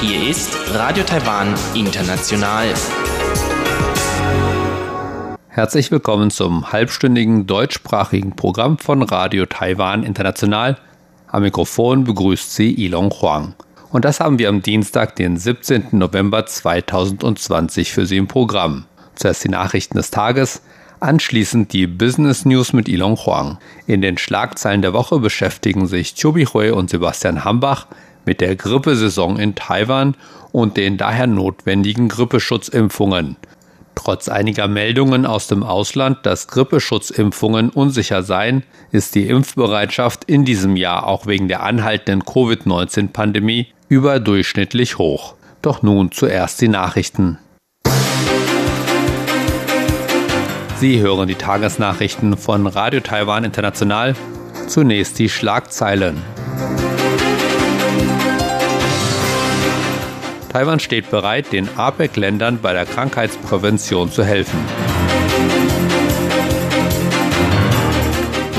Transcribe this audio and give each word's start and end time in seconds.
Hier 0.00 0.28
ist 0.28 0.56
Radio 0.74 1.04
Taiwan 1.04 1.54
International. 1.72 2.74
Herzlich 5.46 5.92
willkommen 5.92 6.32
zum 6.32 6.72
halbstündigen 6.72 7.46
deutschsprachigen 7.46 8.34
Programm 8.34 8.78
von 8.78 9.02
Radio 9.02 9.46
Taiwan 9.46 10.02
International. 10.02 10.76
Am 11.28 11.42
Mikrofon 11.42 12.02
begrüßt 12.02 12.52
Sie 12.52 12.74
Ilong 12.84 13.12
Huang. 13.12 13.54
Und 13.92 14.04
das 14.04 14.18
haben 14.18 14.40
wir 14.40 14.48
am 14.48 14.62
Dienstag, 14.62 15.14
den 15.14 15.36
17. 15.36 15.90
November 15.92 16.46
2020 16.46 17.92
für 17.92 18.06
Sie 18.06 18.16
im 18.16 18.26
Programm. 18.26 18.86
Zuerst 19.14 19.44
die 19.44 19.50
Nachrichten 19.50 19.96
des 19.96 20.10
Tages, 20.10 20.62
Anschließend 20.98 21.74
die 21.74 21.86
Business 21.86 22.46
News 22.46 22.72
mit 22.72 22.88
Ilon 22.88 23.16
Huang. 23.16 23.58
In 23.86 24.00
den 24.00 24.16
Schlagzeilen 24.16 24.80
der 24.80 24.94
Woche 24.94 25.18
beschäftigen 25.18 25.86
sich 25.86 26.14
Chobi 26.14 26.46
Hui 26.46 26.70
und 26.70 26.88
Sebastian 26.88 27.44
Hambach 27.44 27.86
mit 28.24 28.40
der 28.40 28.56
Grippesaison 28.56 29.38
in 29.38 29.54
Taiwan 29.54 30.16
und 30.52 30.78
den 30.78 30.96
daher 30.96 31.26
notwendigen 31.26 32.08
Grippeschutzimpfungen. 32.08 33.36
Trotz 33.94 34.28
einiger 34.28 34.68
Meldungen 34.68 35.26
aus 35.26 35.48
dem 35.48 35.62
Ausland, 35.62 36.24
dass 36.24 36.48
Grippeschutzimpfungen 36.48 37.70
unsicher 37.70 38.22
seien, 38.22 38.62
ist 38.90 39.14
die 39.14 39.26
Impfbereitschaft 39.28 40.24
in 40.24 40.46
diesem 40.46 40.76
Jahr 40.76 41.06
auch 41.06 41.26
wegen 41.26 41.48
der 41.48 41.62
anhaltenden 41.62 42.24
Covid-19-Pandemie 42.24 43.68
überdurchschnittlich 43.88 44.96
hoch. 44.96 45.34
Doch 45.60 45.82
nun 45.82 46.10
zuerst 46.10 46.60
die 46.60 46.68
Nachrichten. 46.68 47.38
Sie 50.78 51.00
hören 51.00 51.26
die 51.26 51.36
Tagesnachrichten 51.36 52.36
von 52.36 52.66
Radio 52.66 53.00
Taiwan 53.00 53.44
International. 53.44 54.14
Zunächst 54.66 55.18
die 55.18 55.30
Schlagzeilen. 55.30 56.22
Taiwan 60.50 60.78
steht 60.78 61.10
bereit, 61.10 61.50
den 61.52 61.66
APEC-Ländern 61.78 62.58
bei 62.60 62.74
der 62.74 62.84
Krankheitsprävention 62.84 64.12
zu 64.12 64.22
helfen. 64.22 64.58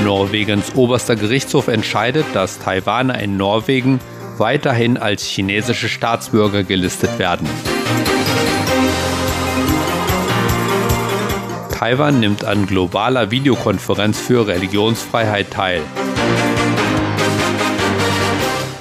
Norwegens 0.02 0.74
oberster 0.74 1.14
Gerichtshof 1.14 1.68
entscheidet, 1.68 2.26
dass 2.32 2.58
Taiwaner 2.58 3.20
in 3.20 3.36
Norwegen 3.36 4.00
weiterhin 4.38 4.96
als 4.96 5.22
chinesische 5.22 5.88
Staatsbürger 5.88 6.64
gelistet 6.64 7.16
werden. 7.20 7.48
Taiwan 11.78 12.18
nimmt 12.18 12.44
an 12.44 12.66
globaler 12.66 13.30
Videokonferenz 13.30 14.18
für 14.18 14.48
Religionsfreiheit 14.48 15.52
teil. 15.52 15.80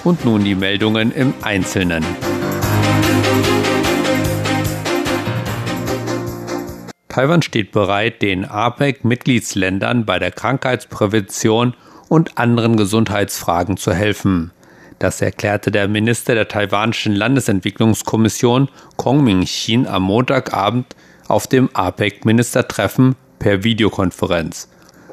Und 0.03 0.25
nun 0.25 0.43
die 0.43 0.55
Meldungen 0.55 1.11
im 1.11 1.35
Einzelnen. 1.43 2.03
Taiwan 7.07 7.43
steht 7.43 7.71
bereit, 7.71 8.23
den 8.23 8.45
APEC-Mitgliedsländern 8.45 10.07
bei 10.07 10.17
der 10.17 10.31
Krankheitsprävention 10.31 11.75
und 12.09 12.39
anderen 12.39 12.77
Gesundheitsfragen 12.77 13.77
zu 13.77 13.93
helfen. 13.93 14.49
Das 14.97 15.21
erklärte 15.21 15.69
der 15.69 15.87
Minister 15.87 16.33
der 16.33 16.47
taiwanischen 16.47 17.13
Landesentwicklungskommission 17.13 18.69
Kong 18.95 19.23
Ming-Chin 19.23 19.85
am 19.85 20.01
Montagabend 20.01 20.95
auf 21.27 21.47
dem 21.47 21.69
APEC-Ministertreffen 21.73 23.15
per 23.39 23.63
Videokonferenz. 23.63 24.69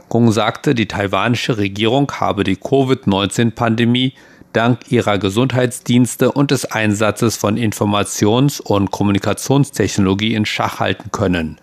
Gong 0.08 0.32
sagte, 0.32 0.74
die 0.74 0.86
taiwanische 0.86 1.58
Regierung 1.58 2.10
habe 2.12 2.44
die 2.44 2.56
Covid-19-Pandemie 2.56 4.14
dank 4.52 4.92
ihrer 4.92 5.18
Gesundheitsdienste 5.18 6.30
und 6.32 6.50
des 6.50 6.64
Einsatzes 6.64 7.36
von 7.36 7.56
Informations- 7.56 8.60
und 8.60 8.90
Kommunikationstechnologie 8.90 10.34
in 10.34 10.46
Schach 10.46 10.80
halten 10.80 11.10
können. 11.10 11.58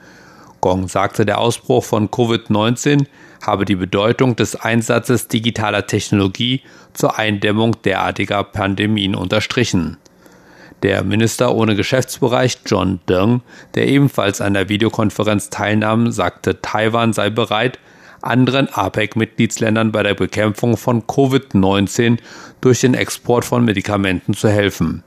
Gong 0.59 0.87
sagte, 0.87 1.25
der 1.25 1.39
Ausbruch 1.39 1.83
von 1.83 2.09
Covid-19 2.09 3.05
habe 3.41 3.65
die 3.65 3.75
Bedeutung 3.75 4.35
des 4.35 4.55
Einsatzes 4.55 5.27
digitaler 5.27 5.87
Technologie 5.87 6.61
zur 6.93 7.17
Eindämmung 7.17 7.81
derartiger 7.83 8.43
Pandemien 8.43 9.15
unterstrichen. 9.15 9.97
Der 10.83 11.03
Minister 11.03 11.53
ohne 11.53 11.75
Geschäftsbereich 11.75 12.59
John 12.65 12.99
Deng, 13.07 13.41
der 13.75 13.87
ebenfalls 13.87 14.41
an 14.41 14.55
der 14.55 14.67
Videokonferenz 14.67 15.49
teilnahm, 15.49 16.11
sagte, 16.11 16.61
Taiwan 16.61 17.13
sei 17.13 17.29
bereit, 17.29 17.77
anderen 18.21 18.67
APEC-Mitgliedsländern 18.67 19.91
bei 19.91 20.03
der 20.03 20.15
Bekämpfung 20.15 20.77
von 20.77 21.03
Covid-19 21.03 22.17
durch 22.61 22.81
den 22.81 22.93
Export 22.93 23.45
von 23.45 23.63
Medikamenten 23.63 24.33
zu 24.33 24.49
helfen. 24.49 25.03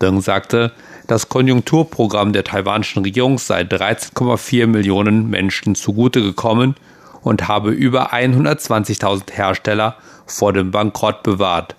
Deng 0.00 0.20
sagte, 0.20 0.72
das 1.06 1.28
Konjunkturprogramm 1.28 2.32
der 2.32 2.44
taiwanischen 2.44 3.02
Regierung 3.04 3.38
sei 3.38 3.62
13,4 3.62 4.66
Millionen 4.66 5.30
Menschen 5.30 5.74
zugute 5.74 6.22
gekommen 6.22 6.74
und 7.22 7.46
habe 7.46 7.70
über 7.70 8.12
120.000 8.12 9.32
Hersteller 9.32 9.96
vor 10.26 10.52
dem 10.52 10.72
Bankrott 10.72 11.22
bewahrt. 11.22 11.76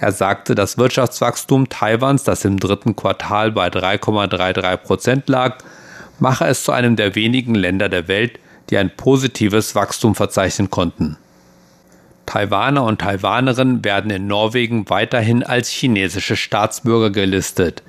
Er 0.00 0.12
sagte, 0.12 0.54
das 0.54 0.78
Wirtschaftswachstum 0.78 1.68
Taiwans, 1.68 2.22
das 2.22 2.44
im 2.44 2.60
dritten 2.60 2.94
Quartal 2.94 3.50
bei 3.50 3.68
3,33 3.68 4.76
Prozent 4.76 5.28
lag, 5.28 5.58
mache 6.20 6.46
es 6.46 6.62
zu 6.62 6.72
einem 6.72 6.96
der 6.96 7.14
wenigen 7.14 7.54
Länder 7.54 7.88
der 7.88 8.06
Welt, 8.06 8.38
die 8.70 8.78
ein 8.78 8.94
positives 8.94 9.74
Wachstum 9.74 10.14
verzeichnen 10.14 10.70
konnten. 10.70 11.16
Taiwaner 12.26 12.84
und 12.84 13.00
Taiwanerinnen 13.00 13.84
werden 13.84 14.10
in 14.10 14.26
Norwegen 14.26 14.88
weiterhin 14.90 15.42
als 15.42 15.70
chinesische 15.70 16.36
Staatsbürger 16.36 17.10
gelistet. 17.10 17.82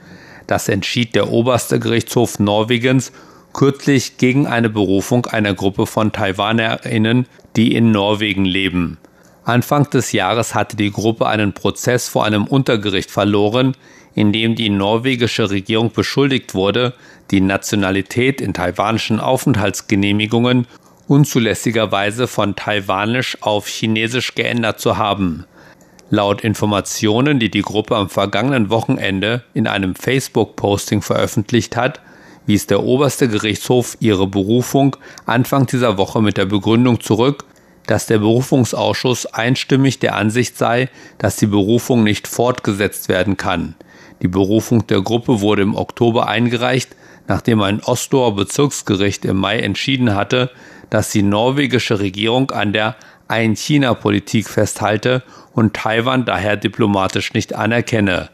Das 0.47 0.69
entschied 0.69 1.13
der 1.13 1.29
oberste 1.29 1.79
Gerichtshof 1.79 2.39
Norwegens 2.39 3.11
kürzlich 3.53 4.17
gegen 4.17 4.47
eine 4.47 4.69
Berufung 4.69 5.25
einer 5.25 5.53
Gruppe 5.53 5.85
von 5.85 6.11
Taiwanerinnen, 6.11 7.27
die 7.55 7.75
in 7.75 7.91
Norwegen 7.91 8.45
leben. 8.45 8.97
Anfang 9.49 9.89
des 9.89 10.11
Jahres 10.11 10.53
hatte 10.53 10.77
die 10.77 10.91
Gruppe 10.91 11.27
einen 11.27 11.53
Prozess 11.53 12.07
vor 12.07 12.23
einem 12.23 12.45
Untergericht 12.45 13.09
verloren, 13.09 13.75
in 14.13 14.31
dem 14.31 14.53
die 14.53 14.69
norwegische 14.69 15.49
Regierung 15.49 15.91
beschuldigt 15.91 16.53
wurde, 16.53 16.93
die 17.31 17.41
Nationalität 17.41 18.41
in 18.41 18.53
taiwanischen 18.53 19.19
Aufenthaltsgenehmigungen 19.19 20.67
unzulässigerweise 21.07 22.27
von 22.27 22.55
taiwanisch 22.55 23.37
auf 23.41 23.67
chinesisch 23.67 24.35
geändert 24.35 24.79
zu 24.79 24.97
haben. 24.97 25.45
Laut 26.11 26.41
Informationen, 26.41 27.39
die 27.39 27.49
die 27.49 27.63
Gruppe 27.63 27.95
am 27.95 28.09
vergangenen 28.09 28.69
Wochenende 28.69 29.43
in 29.55 29.65
einem 29.65 29.95
Facebook-Posting 29.95 31.01
veröffentlicht 31.01 31.75
hat, 31.75 32.01
wies 32.45 32.67
der 32.67 32.83
oberste 32.83 33.27
Gerichtshof 33.27 33.97
ihre 33.99 34.27
Berufung 34.27 34.95
Anfang 35.25 35.65
dieser 35.65 35.97
Woche 35.97 36.21
mit 36.21 36.37
der 36.37 36.45
Begründung 36.45 36.99
zurück, 36.99 37.45
dass 37.89 38.05
der 38.05 38.19
Berufungsausschuss 38.19 39.25
einstimmig 39.25 39.97
der 39.97 40.15
Ansicht 40.15 40.55
sei, 40.59 40.89
dass 41.17 41.37
die 41.37 41.47
Berufung 41.47 42.03
nicht 42.03 42.27
fortgesetzt 42.27 43.09
werden 43.09 43.35
kann. 43.35 43.73
Die 44.21 44.27
Berufung 44.27 44.85
der 44.85 45.01
Gruppe 45.01 45.41
wurde 45.41 45.63
im 45.63 45.75
Oktober 45.75 46.27
eingereicht, 46.27 46.95
nachdem 47.27 47.63
ein 47.63 47.81
Osloer 47.81 48.35
Bezirksgericht 48.35 49.25
im 49.25 49.37
Mai 49.37 49.57
entschieden 49.61 50.13
hatte, 50.13 50.51
dass 50.91 51.09
die 51.09 51.23
norwegische 51.23 51.99
Regierung 51.99 52.51
an 52.51 52.73
der 52.73 52.95
Ein-China-Politik 53.27 54.47
festhalte 54.47 55.23
und 55.53 55.73
Taiwan 55.73 56.25
daher 56.25 56.57
diplomatisch 56.57 57.33
nicht 57.33 57.55
anerkenne. 57.55 58.29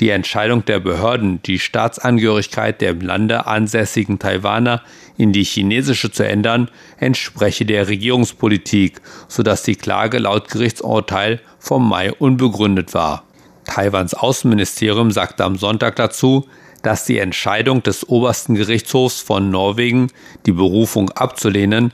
Die 0.00 0.10
Entscheidung 0.10 0.64
der 0.64 0.80
Behörden, 0.80 1.40
die 1.42 1.58
Staatsangehörigkeit 1.58 2.80
der 2.80 2.90
im 2.90 3.00
Lande 3.00 3.46
ansässigen 3.46 4.18
Taiwaner 4.18 4.82
in 5.16 5.32
die 5.32 5.44
chinesische 5.44 6.10
zu 6.10 6.26
ändern, 6.26 6.68
entspreche 6.98 7.64
der 7.64 7.86
Regierungspolitik, 7.86 9.00
sodass 9.28 9.62
die 9.62 9.76
Klage 9.76 10.18
laut 10.18 10.48
Gerichtsurteil 10.48 11.40
vom 11.60 11.88
Mai 11.88 12.12
unbegründet 12.12 12.92
war. 12.94 13.22
Taiwans 13.64 14.14
Außenministerium 14.14 15.12
sagte 15.12 15.44
am 15.44 15.56
Sonntag 15.56 15.96
dazu, 15.96 16.48
dass 16.82 17.04
die 17.04 17.18
Entscheidung 17.18 17.82
des 17.82 18.08
obersten 18.08 18.56
Gerichtshofs 18.56 19.20
von 19.20 19.50
Norwegen, 19.50 20.08
die 20.44 20.52
Berufung 20.52 21.10
abzulehnen, 21.10 21.92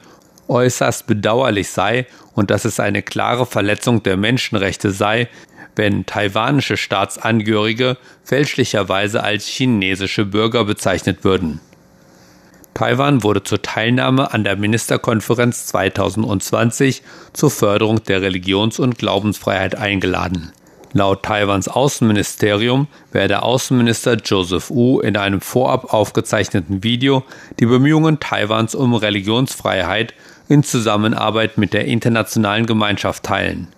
äußerst 0.49 1.06
bedauerlich 1.06 1.69
sei 1.69 2.06
und 2.35 2.50
dass 2.50 2.64
es 2.64 2.81
eine 2.81 3.02
klare 3.02 3.47
Verletzung 3.47 4.02
der 4.02 4.17
Menschenrechte 4.17 4.91
sei, 4.91 5.29
wenn 5.76 6.06
taiwanische 6.06 6.76
Staatsangehörige 6.76 7.96
fälschlicherweise 8.25 9.22
als 9.22 9.46
chinesische 9.46 10.25
Bürger 10.25 10.64
bezeichnet 10.64 11.25
würden. 11.25 11.61
Taiwan 12.75 13.22
wurde 13.22 13.43
zur 13.43 13.61
Teilnahme 13.61 14.32
an 14.32 14.44
der 14.44 14.56
Ministerkonferenz 14.56 15.67
2020 15.67 17.02
zur 17.32 17.50
Förderung 17.50 18.02
der 18.05 18.22
Religions- 18.22 18.78
und 18.78 18.96
Glaubensfreiheit 18.96 19.75
eingeladen. 19.75 20.52
Laut 20.93 21.22
Taiwans 21.22 21.69
Außenministerium 21.69 22.88
werde 23.12 23.43
Außenminister 23.43 24.14
Joseph 24.16 24.70
Wu 24.70 25.00
in 25.00 25.16
einem 25.16 25.40
vorab 25.40 25.93
aufgezeichneten 25.93 26.82
Video 26.82 27.23
die 27.61 27.66
Bemühungen 27.66 28.19
Taiwans 28.19 28.75
um 28.75 28.94
Religionsfreiheit 28.94 30.14
in 30.49 30.64
Zusammenarbeit 30.64 31.58
mit 31.58 31.75
der 31.75 31.84
internationalen 31.84 32.66
Gemeinschaft 32.66 33.23
teilen. 33.23 33.69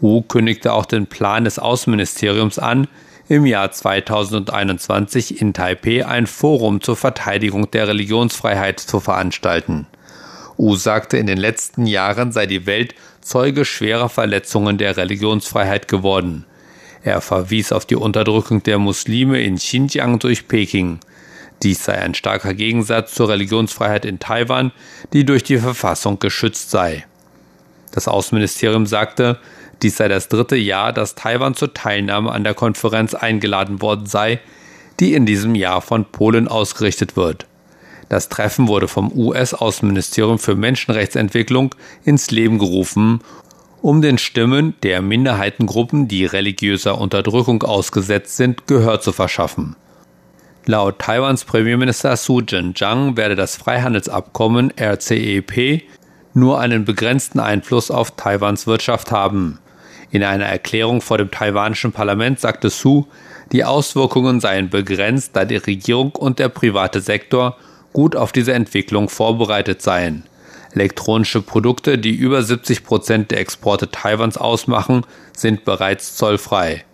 Wu 0.00 0.22
kündigte 0.22 0.72
auch 0.72 0.86
den 0.86 1.06
Plan 1.06 1.44
des 1.44 1.58
Außenministeriums 1.58 2.58
an, 2.58 2.88
im 3.28 3.46
Jahr 3.46 3.70
2021 3.70 5.40
in 5.40 5.52
Taipeh 5.52 6.02
ein 6.02 6.26
Forum 6.26 6.80
zur 6.80 6.96
Verteidigung 6.96 7.70
der 7.70 7.86
Religionsfreiheit 7.86 8.80
zu 8.80 8.98
veranstalten. 8.98 9.86
Wu 10.56 10.74
sagte, 10.74 11.16
in 11.16 11.26
den 11.26 11.38
letzten 11.38 11.86
Jahren 11.86 12.32
sei 12.32 12.46
die 12.46 12.66
Welt 12.66 12.94
Zeuge 13.20 13.64
schwerer 13.64 14.08
Verletzungen 14.08 14.78
der 14.78 14.96
Religionsfreiheit 14.96 15.88
geworden. 15.88 16.46
Er 17.02 17.20
verwies 17.20 17.72
auf 17.72 17.86
die 17.86 17.96
Unterdrückung 17.96 18.62
der 18.62 18.78
Muslime 18.78 19.40
in 19.40 19.56
Xinjiang 19.56 20.18
durch 20.18 20.48
Peking. 20.48 21.00
Dies 21.62 21.84
sei 21.84 21.98
ein 21.98 22.14
starker 22.14 22.54
Gegensatz 22.54 23.14
zur 23.14 23.28
Religionsfreiheit 23.28 24.04
in 24.04 24.18
Taiwan, 24.18 24.72
die 25.12 25.24
durch 25.24 25.44
die 25.44 25.58
Verfassung 25.58 26.18
geschützt 26.18 26.70
sei. 26.70 27.06
Das 27.92 28.08
Außenministerium 28.08 28.86
sagte, 28.86 29.38
dies 29.82 29.96
sei 29.96 30.08
das 30.08 30.28
dritte 30.28 30.56
Jahr, 30.56 30.92
dass 30.92 31.14
Taiwan 31.14 31.54
zur 31.54 31.74
Teilnahme 31.74 32.30
an 32.32 32.44
der 32.44 32.54
Konferenz 32.54 33.14
eingeladen 33.14 33.80
worden 33.80 34.06
sei, 34.06 34.40
die 34.98 35.14
in 35.14 35.26
diesem 35.26 35.54
Jahr 35.54 35.80
von 35.80 36.04
Polen 36.04 36.48
ausgerichtet 36.48 37.16
wird. 37.16 37.46
Das 38.08 38.28
Treffen 38.28 38.66
wurde 38.68 38.88
vom 38.88 39.12
US-Außenministerium 39.12 40.38
für 40.38 40.56
Menschenrechtsentwicklung 40.56 41.74
ins 42.04 42.30
Leben 42.30 42.58
gerufen, 42.58 43.20
um 43.82 44.02
den 44.02 44.18
Stimmen 44.18 44.74
der 44.82 45.00
Minderheitengruppen, 45.00 46.08
die 46.08 46.26
religiöser 46.26 46.98
Unterdrückung 46.98 47.62
ausgesetzt 47.62 48.36
sind, 48.36 48.66
Gehör 48.66 49.00
zu 49.00 49.12
verschaffen. 49.12 49.76
Laut 50.66 50.98
Taiwans 50.98 51.44
Premierminister 51.44 52.16
Su 52.16 52.40
Jin-Zhang 52.40 53.16
werde 53.16 53.36
das 53.36 53.56
Freihandelsabkommen 53.56 54.72
RCEP 54.78 55.82
nur 56.34 56.60
einen 56.60 56.84
begrenzten 56.84 57.40
Einfluss 57.40 57.90
auf 57.90 58.10
Taiwans 58.12 58.66
Wirtschaft 58.66 59.10
haben. 59.10 59.58
In 60.10 60.24
einer 60.24 60.46
Erklärung 60.46 61.00
vor 61.00 61.18
dem 61.18 61.30
taiwanischen 61.30 61.92
Parlament 61.92 62.40
sagte 62.40 62.70
Su, 62.70 63.06
die 63.52 63.64
Auswirkungen 63.64 64.40
seien 64.40 64.70
begrenzt, 64.70 65.34
da 65.34 65.44
die 65.44 65.56
Regierung 65.56 66.12
und 66.12 66.38
der 66.38 66.48
private 66.48 67.00
Sektor 67.00 67.56
gut 67.92 68.16
auf 68.16 68.32
diese 68.32 68.52
Entwicklung 68.52 69.08
vorbereitet 69.08 69.82
seien. 69.82 70.24
Elektronische 70.72 71.42
Produkte, 71.42 71.98
die 71.98 72.14
über 72.14 72.42
70 72.42 72.84
Prozent 72.84 73.30
der 73.30 73.40
Exporte 73.40 73.90
Taiwans 73.90 74.36
ausmachen, 74.36 75.04
sind 75.36 75.64
bereits 75.64 76.16
zollfrei. 76.16 76.84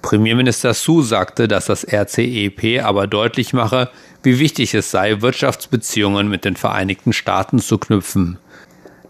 Premierminister 0.00 0.72
Su 0.72 1.02
sagte, 1.02 1.48
dass 1.48 1.66
das 1.66 1.84
RCEP 1.84 2.82
aber 2.82 3.06
deutlich 3.06 3.52
mache, 3.52 3.90
wie 4.22 4.38
wichtig 4.38 4.72
es 4.74 4.90
sei, 4.90 5.20
Wirtschaftsbeziehungen 5.20 6.28
mit 6.28 6.44
den 6.44 6.56
Vereinigten 6.56 7.12
Staaten 7.12 7.58
zu 7.58 7.76
knüpfen. 7.76 8.38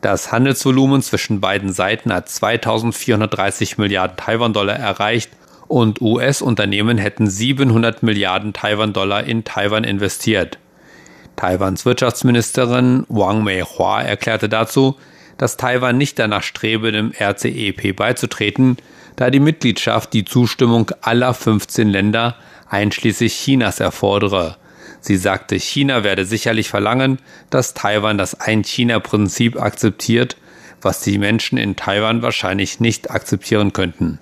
Das 0.06 0.30
Handelsvolumen 0.30 1.02
zwischen 1.02 1.40
beiden 1.40 1.72
Seiten 1.72 2.12
hat 2.12 2.28
2430 2.28 3.76
Milliarden 3.76 4.16
Taiwan-Dollar 4.16 4.76
erreicht 4.76 5.32
und 5.66 6.00
US-Unternehmen 6.00 6.96
hätten 6.96 7.28
700 7.28 8.04
Milliarden 8.04 8.52
Taiwan-Dollar 8.52 9.24
in 9.24 9.42
Taiwan 9.42 9.82
investiert. 9.82 10.60
Taiwans 11.34 11.84
Wirtschaftsministerin 11.86 13.04
Wang 13.08 13.42
Mei-Hua 13.42 14.02
erklärte 14.02 14.48
dazu, 14.48 14.94
dass 15.38 15.56
Taiwan 15.56 15.98
nicht 15.98 16.20
danach 16.20 16.44
strebe, 16.44 16.92
dem 16.92 17.10
RCEP 17.10 17.96
beizutreten, 17.96 18.76
da 19.16 19.30
die 19.30 19.40
Mitgliedschaft 19.40 20.12
die 20.12 20.24
Zustimmung 20.24 20.92
aller 21.00 21.34
15 21.34 21.88
Länder 21.88 22.36
einschließlich 22.70 23.34
Chinas 23.34 23.80
erfordere. 23.80 24.56
Sie 25.00 25.16
sagte, 25.16 25.56
China 25.56 26.04
werde 26.04 26.24
sicherlich 26.24 26.68
verlangen, 26.68 27.18
dass 27.50 27.74
Taiwan 27.74 28.18
das 28.18 28.40
Ein-China-Prinzip 28.40 29.60
akzeptiert, 29.60 30.36
was 30.82 31.00
die 31.00 31.18
Menschen 31.18 31.58
in 31.58 31.76
Taiwan 31.76 32.22
wahrscheinlich 32.22 32.80
nicht 32.80 33.10
akzeptieren 33.10 33.72
könnten. 33.72 34.18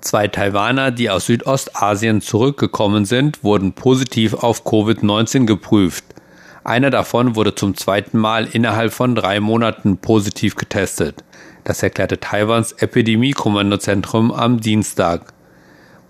Zwei 0.00 0.28
Taiwaner, 0.28 0.90
die 0.90 1.08
aus 1.08 1.26
Südostasien 1.26 2.20
zurückgekommen 2.20 3.04
sind, 3.04 3.42
wurden 3.42 3.72
positiv 3.72 4.34
auf 4.34 4.64
Covid-19 4.66 5.46
geprüft. 5.46 6.04
Einer 6.62 6.90
davon 6.90 7.36
wurde 7.36 7.54
zum 7.54 7.76
zweiten 7.76 8.18
Mal 8.18 8.46
innerhalb 8.46 8.92
von 8.92 9.14
drei 9.14 9.40
Monaten 9.40 9.98
positiv 9.98 10.56
getestet. 10.56 11.22
Das 11.62 11.82
erklärte 11.82 12.20
Taiwans 12.20 12.72
Epidemie-Kommandozentrum 12.72 14.32
am 14.32 14.60
Dienstag. 14.60 15.33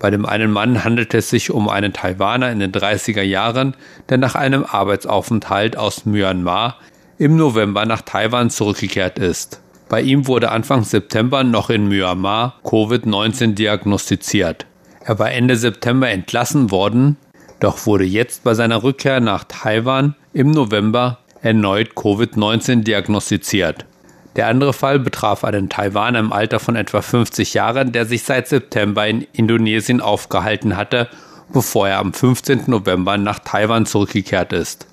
Bei 0.05 0.11
dem 0.11 0.27
einen 0.27 0.51
Mann 0.51 0.83
handelt 0.83 1.15
es 1.15 1.31
sich 1.31 1.49
um 1.49 1.67
einen 1.67 1.91
Taiwaner 1.91 2.51
in 2.51 2.59
den 2.59 2.71
30er 2.71 3.23
Jahren, 3.23 3.75
der 4.07 4.19
nach 4.19 4.35
einem 4.35 4.63
Arbeitsaufenthalt 4.63 5.77
aus 5.77 6.05
Myanmar 6.05 6.77
im 7.17 7.37
November 7.37 7.87
nach 7.87 8.03
Taiwan 8.03 8.51
zurückgekehrt 8.51 9.17
ist. 9.17 9.63
Bei 9.89 10.01
ihm 10.01 10.27
wurde 10.27 10.51
Anfang 10.51 10.83
September 10.83 11.43
noch 11.43 11.71
in 11.71 11.87
Myanmar 11.87 12.59
Covid-19 12.63 13.55
diagnostiziert. 13.55 14.67
Er 15.03 15.17
war 15.17 15.31
Ende 15.31 15.55
September 15.55 16.07
entlassen 16.07 16.69
worden, 16.69 17.17
doch 17.59 17.87
wurde 17.87 18.05
jetzt 18.05 18.43
bei 18.43 18.53
seiner 18.53 18.83
Rückkehr 18.83 19.19
nach 19.21 19.45
Taiwan 19.45 20.13
im 20.33 20.51
November 20.51 21.17
erneut 21.41 21.93
Covid-19 21.95 22.83
diagnostiziert. 22.83 23.87
Der 24.35 24.47
andere 24.47 24.73
Fall 24.73 24.99
betraf 24.99 25.43
einen 25.43 25.69
Taiwaner 25.69 26.19
im 26.19 26.33
Alter 26.33 26.59
von 26.59 26.75
etwa 26.75 27.01
50 27.01 27.53
Jahren, 27.53 27.91
der 27.91 28.05
sich 28.05 28.23
seit 28.23 28.47
September 28.47 29.07
in 29.07 29.25
Indonesien 29.31 30.01
aufgehalten 30.01 30.75
hatte, 30.75 31.07
bevor 31.53 31.87
er 31.87 31.99
am 31.99 32.13
15. 32.13 32.63
November 32.67 33.17
nach 33.17 33.39
Taiwan 33.39 33.85
zurückgekehrt 33.85 34.51
ist. 34.51 34.87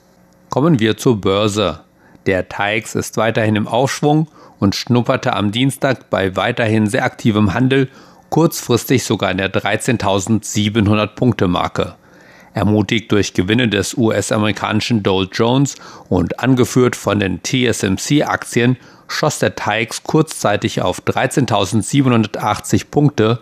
Kommen 0.49 0.79
wir 0.79 0.97
zur 0.97 1.21
Börse. 1.21 1.81
Der 2.27 2.49
TAIX 2.49 2.95
ist 2.95 3.17
weiterhin 3.17 3.57
im 3.57 3.67
Aufschwung 3.67 4.29
und 4.61 4.77
schnupperte 4.77 5.35
am 5.35 5.51
Dienstag 5.51 6.09
bei 6.09 6.37
weiterhin 6.37 6.87
sehr 6.87 7.05
aktivem 7.05 7.53
Handel 7.53 7.89
kurzfristig 8.29 9.03
sogar 9.03 9.31
in 9.33 9.39
der 9.39 9.53
13.700 9.53 11.09
Punkte 11.09 11.49
Marke. 11.49 11.97
Ermutigt 12.55 13.11
durch 13.11 13.35
Gewinne 13.35 13.69
des 13.69 13.97
US-amerikanischen 13.97 15.03
Dow 15.03 15.25
Jones 15.25 15.75
und 16.09 16.39
angeführt 16.39 16.97
von 16.97 17.19
den 17.19 17.43
TSMC-Aktien 17.43 18.77
schoss 19.13 19.39
der 19.39 19.55
TAIX 19.55 20.03
kurzzeitig 20.03 20.83
auf 20.83 21.03
13.780 21.03 22.87
Punkte, 22.91 23.39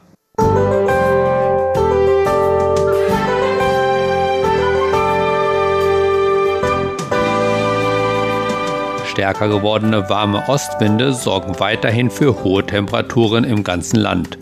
Stärker 9.07 9.49
gewordene 9.49 10.09
warme 10.11 10.49
Ostwinde 10.49 11.15
sorgen 11.15 11.59
weiterhin 11.59 12.11
für 12.11 12.45
hohe 12.45 12.65
Temperaturen 12.65 13.45
im 13.45 13.65
ganzen 13.65 13.97
Land. 13.97 14.39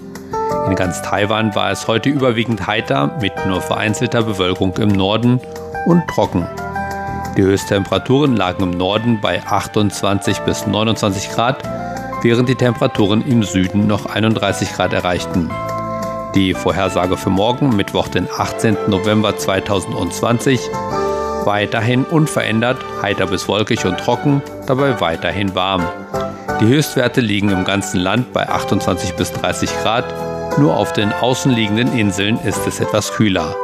In 0.66 0.74
ganz 0.74 1.00
Taiwan 1.02 1.54
war 1.54 1.70
es 1.70 1.86
heute 1.86 2.10
überwiegend 2.10 2.66
heiter 2.66 3.16
mit 3.20 3.32
nur 3.46 3.62
vereinzelter 3.62 4.24
Bewölkung 4.24 4.76
im 4.78 4.88
Norden 4.88 5.40
und 5.86 6.02
trocken. 6.08 6.46
Die 7.36 7.42
Höchsttemperaturen 7.42 8.34
lagen 8.34 8.62
im 8.62 8.70
Norden 8.70 9.20
bei 9.20 9.42
28 9.44 10.40
bis 10.40 10.66
29 10.66 11.30
Grad, 11.30 11.62
während 12.22 12.48
die 12.48 12.54
Temperaturen 12.54 13.22
im 13.26 13.42
Süden 13.42 13.86
noch 13.86 14.06
31 14.06 14.72
Grad 14.72 14.94
erreichten. 14.94 15.50
Die 16.34 16.54
Vorhersage 16.54 17.18
für 17.18 17.28
morgen, 17.28 17.76
Mittwoch, 17.76 18.08
den 18.08 18.26
18. 18.30 18.76
November 18.88 19.36
2020, 19.36 20.60
weiterhin 21.44 22.04
unverändert, 22.04 22.78
heiter 23.02 23.26
bis 23.26 23.46
wolkig 23.48 23.84
und 23.84 23.98
trocken, 23.98 24.42
dabei 24.66 24.98
weiterhin 25.00 25.54
warm. 25.54 25.86
Die 26.60 26.66
Höchstwerte 26.66 27.20
liegen 27.20 27.50
im 27.50 27.64
ganzen 27.64 28.00
Land 28.00 28.32
bei 28.32 28.48
28 28.48 29.12
bis 29.14 29.32
30 29.32 29.70
Grad, 29.82 30.06
nur 30.58 30.74
auf 30.74 30.94
den 30.94 31.12
außenliegenden 31.12 31.98
Inseln 31.98 32.38
ist 32.40 32.66
es 32.66 32.80
etwas 32.80 33.12
kühler. 33.12 33.54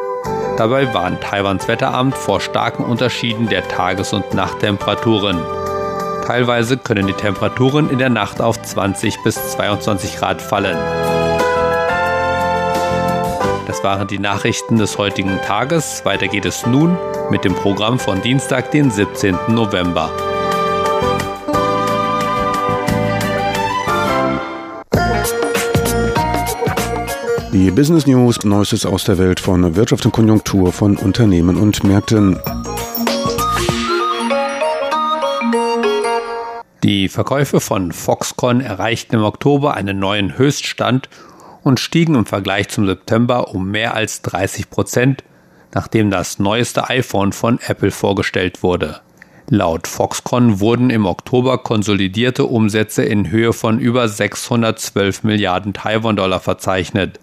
Dabei 0.62 0.94
warnt 0.94 1.20
Taiwans 1.20 1.66
Wetteramt 1.66 2.16
vor 2.16 2.40
starken 2.40 2.84
Unterschieden 2.84 3.48
der 3.48 3.66
Tages- 3.66 4.12
und 4.12 4.32
Nachttemperaturen. 4.32 5.36
Teilweise 6.24 6.76
können 6.76 7.08
die 7.08 7.14
Temperaturen 7.14 7.90
in 7.90 7.98
der 7.98 8.10
Nacht 8.10 8.40
auf 8.40 8.62
20 8.62 9.24
bis 9.24 9.34
22 9.54 10.18
Grad 10.18 10.40
fallen. 10.40 10.78
Das 13.66 13.82
waren 13.82 14.06
die 14.06 14.20
Nachrichten 14.20 14.78
des 14.78 14.98
heutigen 14.98 15.40
Tages. 15.44 16.04
Weiter 16.04 16.28
geht 16.28 16.44
es 16.44 16.64
nun 16.64 16.96
mit 17.28 17.44
dem 17.44 17.56
Programm 17.56 17.98
von 17.98 18.22
Dienstag, 18.22 18.70
den 18.70 18.92
17. 18.92 19.36
November. 19.48 20.12
Die 27.52 27.70
Business 27.70 28.06
News, 28.06 28.44
Neuestes 28.44 28.86
aus 28.86 29.04
der 29.04 29.18
Welt 29.18 29.38
von 29.38 29.76
Wirtschaft 29.76 30.06
und 30.06 30.12
Konjunktur 30.12 30.72
von 30.72 30.96
Unternehmen 30.96 31.58
und 31.58 31.84
Märkten. 31.84 32.40
Die 36.82 37.10
Verkäufe 37.10 37.60
von 37.60 37.92
Foxconn 37.92 38.62
erreichten 38.62 39.16
im 39.16 39.22
Oktober 39.22 39.74
einen 39.74 39.98
neuen 39.98 40.38
Höchststand 40.38 41.10
und 41.62 41.78
stiegen 41.78 42.14
im 42.14 42.24
Vergleich 42.24 42.70
zum 42.70 42.86
September 42.86 43.48
um 43.54 43.70
mehr 43.70 43.94
als 43.94 44.22
30 44.22 44.70
Prozent, 44.70 45.22
nachdem 45.74 46.10
das 46.10 46.38
neueste 46.38 46.88
iPhone 46.88 47.32
von 47.32 47.58
Apple 47.66 47.90
vorgestellt 47.90 48.62
wurde. 48.62 49.02
Laut 49.50 49.86
Foxconn 49.86 50.60
wurden 50.60 50.88
im 50.88 51.04
Oktober 51.04 51.58
konsolidierte 51.58 52.46
Umsätze 52.46 53.04
in 53.04 53.30
Höhe 53.30 53.52
von 53.52 53.78
über 53.78 54.08
612 54.08 55.24
Milliarden 55.24 55.74
Taiwan-Dollar 55.74 56.40
verzeichnet, 56.40 57.20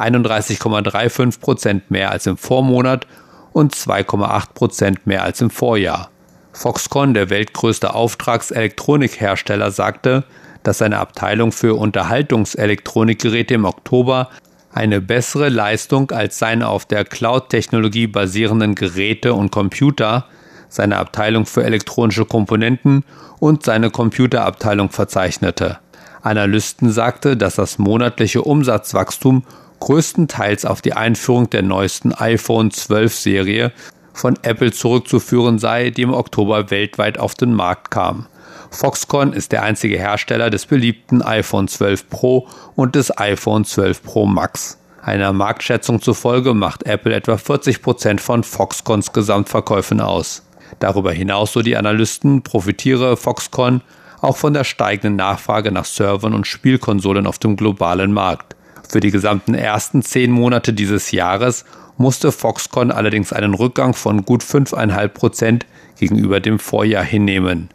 31,35 0.00 1.40
Prozent 1.40 1.90
mehr 1.90 2.10
als 2.10 2.26
im 2.26 2.36
Vormonat 2.36 3.06
und 3.52 3.74
2,8 3.74 4.54
Prozent 4.54 5.06
mehr 5.06 5.22
als 5.22 5.40
im 5.40 5.50
Vorjahr. 5.50 6.10
Foxconn, 6.52 7.14
der 7.14 7.30
weltgrößte 7.30 7.94
Auftragselektronikhersteller, 7.94 9.70
sagte, 9.70 10.24
dass 10.62 10.78
seine 10.78 10.98
Abteilung 10.98 11.52
für 11.52 11.74
Unterhaltungselektronikgeräte 11.74 13.54
im 13.54 13.64
Oktober 13.64 14.28
eine 14.72 15.00
bessere 15.00 15.48
Leistung 15.48 16.10
als 16.10 16.38
seine 16.38 16.68
auf 16.68 16.84
der 16.84 17.04
Cloud-Technologie 17.04 18.06
basierenden 18.06 18.74
Geräte 18.74 19.34
und 19.34 19.50
Computer, 19.50 20.26
seine 20.68 20.98
Abteilung 20.98 21.46
für 21.46 21.64
elektronische 21.64 22.24
Komponenten 22.24 23.04
und 23.40 23.64
seine 23.64 23.90
Computerabteilung 23.90 24.90
verzeichnete. 24.90 25.78
Analysten 26.22 26.90
sagte, 26.92 27.36
dass 27.36 27.56
das 27.56 27.78
monatliche 27.78 28.42
Umsatzwachstum 28.42 29.44
größtenteils 29.80 30.64
auf 30.64 30.80
die 30.80 30.92
Einführung 30.92 31.50
der 31.50 31.62
neuesten 31.62 32.12
iPhone 32.14 32.70
12 32.70 33.14
Serie 33.14 33.72
von 34.12 34.38
Apple 34.42 34.72
zurückzuführen 34.72 35.58
sei, 35.58 35.90
die 35.90 36.02
im 36.02 36.12
Oktober 36.12 36.70
weltweit 36.70 37.18
auf 37.18 37.34
den 37.34 37.54
Markt 37.54 37.90
kam. 37.90 38.26
Foxconn 38.70 39.32
ist 39.32 39.52
der 39.52 39.62
einzige 39.62 39.98
Hersteller 39.98 40.50
des 40.50 40.66
beliebten 40.66 41.22
iPhone 41.22 41.66
12 41.66 42.08
Pro 42.08 42.46
und 42.76 42.94
des 42.94 43.16
iPhone 43.18 43.64
12 43.64 44.02
Pro 44.02 44.26
Max. 44.26 44.78
Einer 45.02 45.32
Marktschätzung 45.32 46.00
zufolge 46.00 46.54
macht 46.54 46.84
Apple 46.84 47.14
etwa 47.14 47.36
40 47.36 47.82
Prozent 47.82 48.20
von 48.20 48.44
Foxconns 48.44 49.12
Gesamtverkäufen 49.12 50.00
aus. 50.00 50.42
Darüber 50.78 51.12
hinaus, 51.12 51.52
so 51.52 51.62
die 51.62 51.76
Analysten, 51.76 52.42
profitiere 52.42 53.16
Foxconn 53.16 53.82
auch 54.20 54.36
von 54.36 54.52
der 54.52 54.64
steigenden 54.64 55.16
Nachfrage 55.16 55.72
nach 55.72 55.86
Servern 55.86 56.34
und 56.34 56.46
Spielkonsolen 56.46 57.26
auf 57.26 57.38
dem 57.38 57.56
globalen 57.56 58.12
Markt. 58.12 58.54
Für 58.90 58.98
die 58.98 59.12
gesamten 59.12 59.54
ersten 59.54 60.02
zehn 60.02 60.32
Monate 60.32 60.72
dieses 60.72 61.12
Jahres 61.12 61.64
musste 61.96 62.32
Foxconn 62.32 62.90
allerdings 62.90 63.32
einen 63.32 63.54
Rückgang 63.54 63.94
von 63.94 64.24
gut 64.24 64.42
5,5 64.42 65.08
Prozent 65.08 65.66
gegenüber 66.00 66.40
dem 66.40 66.58
Vorjahr 66.58 67.04
hinnehmen. 67.04 67.68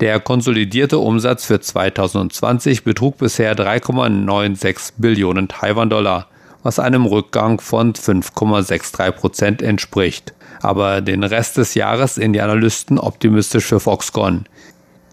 Der 0.00 0.20
konsolidierte 0.20 0.98
Umsatz 0.98 1.46
für 1.46 1.60
2020 1.60 2.84
betrug 2.84 3.16
bisher 3.16 3.56
3,96 3.56 4.92
Billionen 4.98 5.48
Taiwan-Dollar, 5.48 6.26
was 6.62 6.78
einem 6.78 7.06
Rückgang 7.06 7.58
von 7.58 7.94
5,63 7.94 9.12
Prozent 9.12 9.62
entspricht. 9.62 10.34
Aber 10.60 11.00
den 11.00 11.24
Rest 11.24 11.56
des 11.56 11.72
Jahres 11.74 12.16
sehen 12.16 12.34
die 12.34 12.42
Analysten 12.42 12.98
optimistisch 12.98 13.64
für 13.64 13.80
Foxconn. 13.80 14.44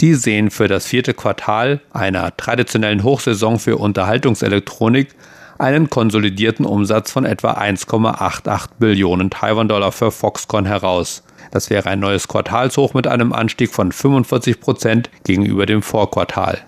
Die 0.01 0.13
sehen 0.13 0.51
für 0.51 0.67
das 0.67 0.85
vierte 0.85 1.13
Quartal 1.13 1.79
einer 1.93 2.35
traditionellen 2.35 3.03
Hochsaison 3.03 3.59
für 3.59 3.77
Unterhaltungselektronik 3.77 5.15
einen 5.59 5.89
konsolidierten 5.89 6.65
Umsatz 6.65 7.11
von 7.11 7.25
etwa 7.25 7.53
1,88 7.53 8.69
Billionen 8.79 9.29
Taiwan-Dollar 9.29 9.91
für 9.91 10.11
Foxconn 10.11 10.65
heraus. 10.65 11.23
Das 11.51 11.69
wäre 11.69 11.89
ein 11.89 11.99
neues 11.99 12.27
Quartalshoch 12.27 12.93
mit 12.93 13.07
einem 13.07 13.33
Anstieg 13.33 13.71
von 13.71 13.91
45 13.91 14.59
Prozent 14.59 15.09
gegenüber 15.23 15.65
dem 15.65 15.81
Vorquartal. 15.81 16.59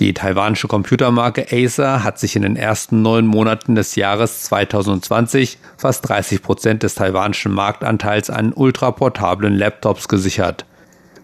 Die 0.00 0.14
taiwanische 0.14 0.66
Computermarke 0.66 1.46
Acer 1.52 2.02
hat 2.02 2.18
sich 2.18 2.34
in 2.34 2.42
den 2.42 2.56
ersten 2.56 3.02
neun 3.02 3.24
Monaten 3.24 3.76
des 3.76 3.94
Jahres 3.94 4.42
2020 4.42 5.58
fast 5.76 6.08
30 6.08 6.42
Prozent 6.42 6.82
des 6.82 6.96
taiwanischen 6.96 7.52
Marktanteils 7.52 8.28
an 8.28 8.52
ultraportablen 8.52 9.54
Laptops 9.54 10.08
gesichert. 10.08 10.64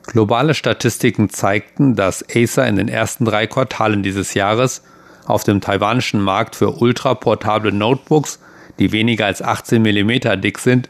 Globale 0.09 0.55
Statistiken 0.55 1.29
zeigten, 1.29 1.95
dass 1.95 2.25
Acer 2.35 2.67
in 2.67 2.77
den 2.77 2.89
ersten 2.89 3.27
drei 3.27 3.47
Quartalen 3.47 4.03
dieses 4.03 4.33
Jahres 4.33 4.83
auf 5.27 5.45
dem 5.45 5.61
taiwanischen 5.61 6.23
Markt 6.23 6.57
für 6.57 6.81
ultraportable 6.81 7.73
Notebooks, 7.73 8.41
die 8.79 8.91
weniger 8.93 9.27
als 9.27 9.43
18 9.43 9.83
mm 9.83 10.41
dick 10.41 10.59
sind, 10.61 10.89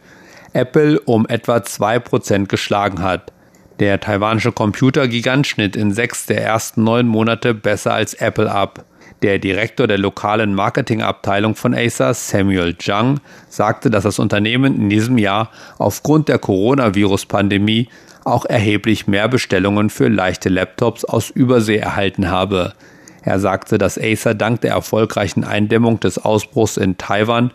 Apple 0.52 1.00
um 1.00 1.26
etwa 1.26 1.56
2% 1.56 2.46
geschlagen 2.46 3.02
hat. 3.02 3.32
Der 3.80 3.98
taiwanische 3.98 4.52
Computergigant 4.52 5.48
schnitt 5.48 5.74
in 5.74 5.92
sechs 5.92 6.26
der 6.26 6.44
ersten 6.44 6.84
neun 6.84 7.08
Monate 7.08 7.54
besser 7.54 7.94
als 7.94 8.14
Apple 8.14 8.48
ab. 8.50 8.84
Der 9.22 9.40
Direktor 9.40 9.88
der 9.88 9.98
lokalen 9.98 10.54
Marketingabteilung 10.54 11.56
von 11.56 11.74
Acer, 11.74 12.14
Samuel 12.14 12.78
Zhang, 12.78 13.18
sagte, 13.48 13.90
dass 13.90 14.04
das 14.04 14.20
Unternehmen 14.20 14.76
in 14.76 14.88
diesem 14.88 15.18
Jahr 15.18 15.50
aufgrund 15.78 16.28
der 16.28 16.38
Coronavirus-Pandemie 16.38 17.88
auch 18.28 18.44
erheblich 18.44 19.06
mehr 19.06 19.28
Bestellungen 19.28 19.90
für 19.90 20.08
leichte 20.08 20.48
Laptops 20.48 21.04
aus 21.04 21.30
Übersee 21.30 21.78
erhalten 21.78 22.30
habe. 22.30 22.74
Er 23.22 23.38
sagte, 23.40 23.78
dass 23.78 23.98
Acer 23.98 24.34
dank 24.34 24.60
der 24.60 24.72
erfolgreichen 24.72 25.44
Eindämmung 25.44 26.00
des 26.00 26.18
Ausbruchs 26.18 26.76
in 26.76 26.98
Taiwan 26.98 27.52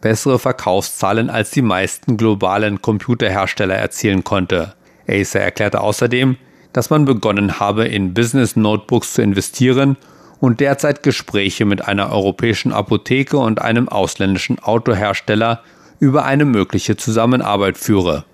bessere 0.00 0.38
Verkaufszahlen 0.38 1.30
als 1.30 1.50
die 1.50 1.62
meisten 1.62 2.16
globalen 2.16 2.82
Computerhersteller 2.82 3.74
erzielen 3.74 4.22
konnte. 4.24 4.74
Acer 5.08 5.40
erklärte 5.40 5.80
außerdem, 5.80 6.36
dass 6.72 6.90
man 6.90 7.04
begonnen 7.04 7.60
habe, 7.60 7.86
in 7.86 8.12
Business 8.12 8.56
Notebooks 8.56 9.14
zu 9.14 9.22
investieren 9.22 9.96
und 10.40 10.60
derzeit 10.60 11.02
Gespräche 11.02 11.64
mit 11.64 11.86
einer 11.86 12.10
europäischen 12.12 12.72
Apotheke 12.72 13.38
und 13.38 13.62
einem 13.62 13.88
ausländischen 13.88 14.58
Autohersteller 14.58 15.62
über 16.00 16.26
eine 16.26 16.44
mögliche 16.44 16.96
Zusammenarbeit 16.96 17.78
führe. 17.78 18.24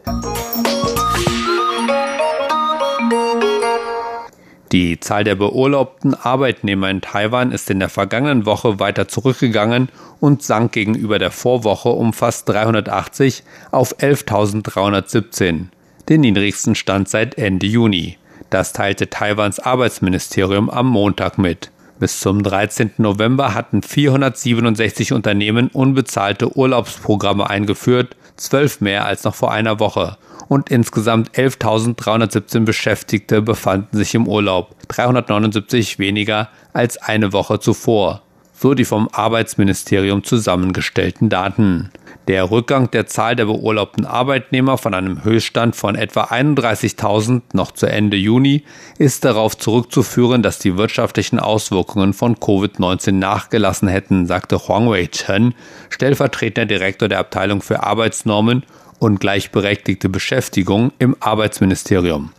Die 4.73 5.01
Zahl 5.01 5.25
der 5.25 5.35
beurlaubten 5.35 6.15
Arbeitnehmer 6.15 6.89
in 6.91 7.01
Taiwan 7.01 7.51
ist 7.51 7.69
in 7.71 7.81
der 7.81 7.89
vergangenen 7.89 8.47
Woche 8.47 8.79
weiter 8.79 9.09
zurückgegangen 9.09 9.89
und 10.21 10.45
sank 10.45 10.73
gegenüber 10.73 11.19
der 11.19 11.33
Vorwoche 11.33 11.89
um 11.89 12.13
fast 12.13 12.49
380 12.49 13.43
auf 13.73 13.97
11.317, 13.99 15.67
den 16.09 16.21
niedrigsten 16.21 16.77
Stand 16.77 17.09
seit 17.09 17.37
Ende 17.37 17.67
Juni. 17.67 18.17
Das 18.49 18.73
teilte 18.73 19.11
Taiwans 19.11 19.59
Arbeitsministerium 19.59 20.71
am 20.71 20.87
Montag 20.87 21.37
mit. 21.37 21.73
Bis 21.99 22.21
zum 22.21 22.43
13. 22.43 22.93
November 22.99 23.55
hatten 23.55 23.83
467 23.83 25.13
Unternehmen 25.13 25.69
unbezahlte 25.69 26.57
Urlaubsprogramme 26.57 27.51
eingeführt, 27.51 28.17
zwölf 28.37 28.81
mehr 28.81 29.05
als 29.05 29.25
noch 29.25 29.35
vor 29.35 29.53
einer 29.53 29.81
Woche 29.81 30.17
und 30.51 30.69
insgesamt 30.69 31.31
11.317 31.31 32.65
Beschäftigte 32.65 33.41
befanden 33.41 33.97
sich 33.97 34.17
im 34.17 34.27
Urlaub, 34.27 34.75
379 34.89 36.01
weniger 36.01 36.49
als 36.73 36.97
eine 36.97 37.33
Woche 37.33 37.61
zuvor, 37.61 38.23
so 38.53 38.75
die 38.75 38.85
vom 38.85 39.09
Arbeitsministerium 39.13 40.25
zusammengestellten 40.25 41.29
Daten. 41.29 41.93
Der 42.27 42.51
Rückgang 42.51 42.91
der 42.91 43.07
Zahl 43.07 43.37
der 43.37 43.45
beurlaubten 43.45 44.05
Arbeitnehmer 44.05 44.77
von 44.77 44.93
einem 44.93 45.23
Höchststand 45.23 45.77
von 45.77 45.95
etwa 45.95 46.25
31.000 46.25 47.43
noch 47.53 47.71
zu 47.71 47.87
Ende 47.87 48.17
Juni 48.17 48.65
ist 48.99 49.25
darauf 49.25 49.57
zurückzuführen, 49.57 50.43
dass 50.43 50.59
die 50.59 50.77
wirtschaftlichen 50.77 51.39
Auswirkungen 51.39 52.13
von 52.13 52.35
Covid-19 52.35 53.13
nachgelassen 53.13 53.87
hätten, 53.87 54.27
sagte 54.27 54.59
Huang 54.67 54.91
Wei 54.91 55.07
Chen, 55.07 55.55
stellvertretender 55.91 56.67
Direktor 56.67 57.09
der 57.09 57.21
Abteilung 57.21 57.63
für 57.63 57.85
Arbeitsnormen 57.85 58.65
und 59.01 59.19
gleichberechtigte 59.19 60.09
Beschäftigung 60.09 60.93
im 61.01 61.17
Arbeitsministerium. 61.19 62.31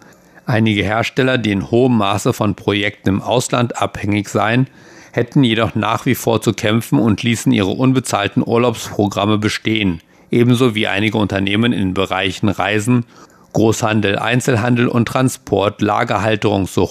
Einige 0.45 0.83
Hersteller, 0.83 1.37
die 1.37 1.51
in 1.51 1.69
hohem 1.69 1.97
Maße 1.97 2.31
von 2.33 2.55
Projekten 2.55 3.09
im 3.09 3.21
Ausland 3.21 3.81
abhängig 3.81 4.29
seien, 4.29 4.67
hätten 5.11 5.43
jedoch 5.43 5.75
nach 5.75 6.05
wie 6.05 6.15
vor 6.15 6.41
zu 6.41 6.53
kämpfen 6.53 6.99
und 6.99 7.23
ließen 7.23 7.51
ihre 7.51 7.71
unbezahlten 7.71 8.43
Urlaubsprogramme 8.45 9.37
bestehen, 9.37 10.01
ebenso 10.29 10.73
wie 10.75 10.87
einige 10.87 11.17
Unternehmen 11.17 11.73
in 11.73 11.93
Bereichen 11.93 12.47
Reisen, 12.47 13.05
Großhandel, 13.53 14.17
Einzelhandel 14.17 14.87
und 14.87 15.07
Transport, 15.07 15.81
Lagerhalterung, 15.81 16.67
so. 16.67 16.89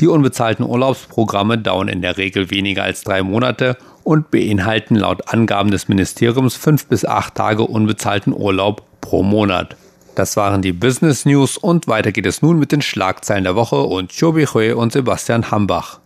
Die 0.00 0.08
unbezahlten 0.08 0.64
Urlaubsprogramme 0.64 1.58
dauern 1.58 1.88
in 1.88 2.00
der 2.00 2.16
Regel 2.16 2.50
weniger 2.50 2.84
als 2.84 3.02
drei 3.02 3.22
Monate 3.22 3.76
und 4.04 4.30
beinhalten 4.30 4.94
laut 4.94 5.32
Angaben 5.32 5.70
des 5.70 5.88
Ministeriums 5.88 6.54
fünf 6.54 6.86
bis 6.86 7.04
acht 7.04 7.34
Tage 7.34 7.64
unbezahlten 7.64 8.32
Urlaub 8.32 8.82
pro 9.00 9.22
Monat. 9.22 9.76
Das 10.14 10.36
waren 10.36 10.62
die 10.62 10.72
Business 10.72 11.24
News 11.24 11.56
und 11.56 11.88
weiter 11.88 12.12
geht 12.12 12.26
es 12.26 12.40
nun 12.40 12.58
mit 12.58 12.70
den 12.70 12.82
Schlagzeilen 12.82 13.44
der 13.44 13.56
Woche 13.56 13.82
und 13.82 14.12
Chobi 14.16 14.46
Hui 14.46 14.72
und 14.72 14.92
Sebastian 14.92 15.50
Hambach. 15.50 15.98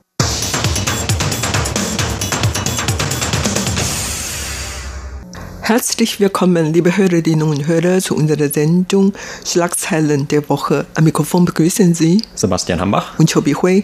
Herzlich 5.69 6.19
willkommen, 6.19 6.73
liebe 6.73 6.97
Hörerinnen 6.97 7.43
und 7.43 7.67
Hörer, 7.67 7.99
zu 7.99 8.17
unserer 8.17 8.49
Sendung 8.49 9.13
Schlagzeilen 9.45 10.27
der 10.27 10.49
Woche. 10.49 10.87
Am 10.95 11.05
Mikrofon 11.05 11.45
begrüßen 11.45 11.93
Sie 11.93 12.23
Sebastian 12.35 12.81
Hambach 12.81 13.19
und 13.19 13.31
Chobi 13.31 13.53
Hui. 13.53 13.83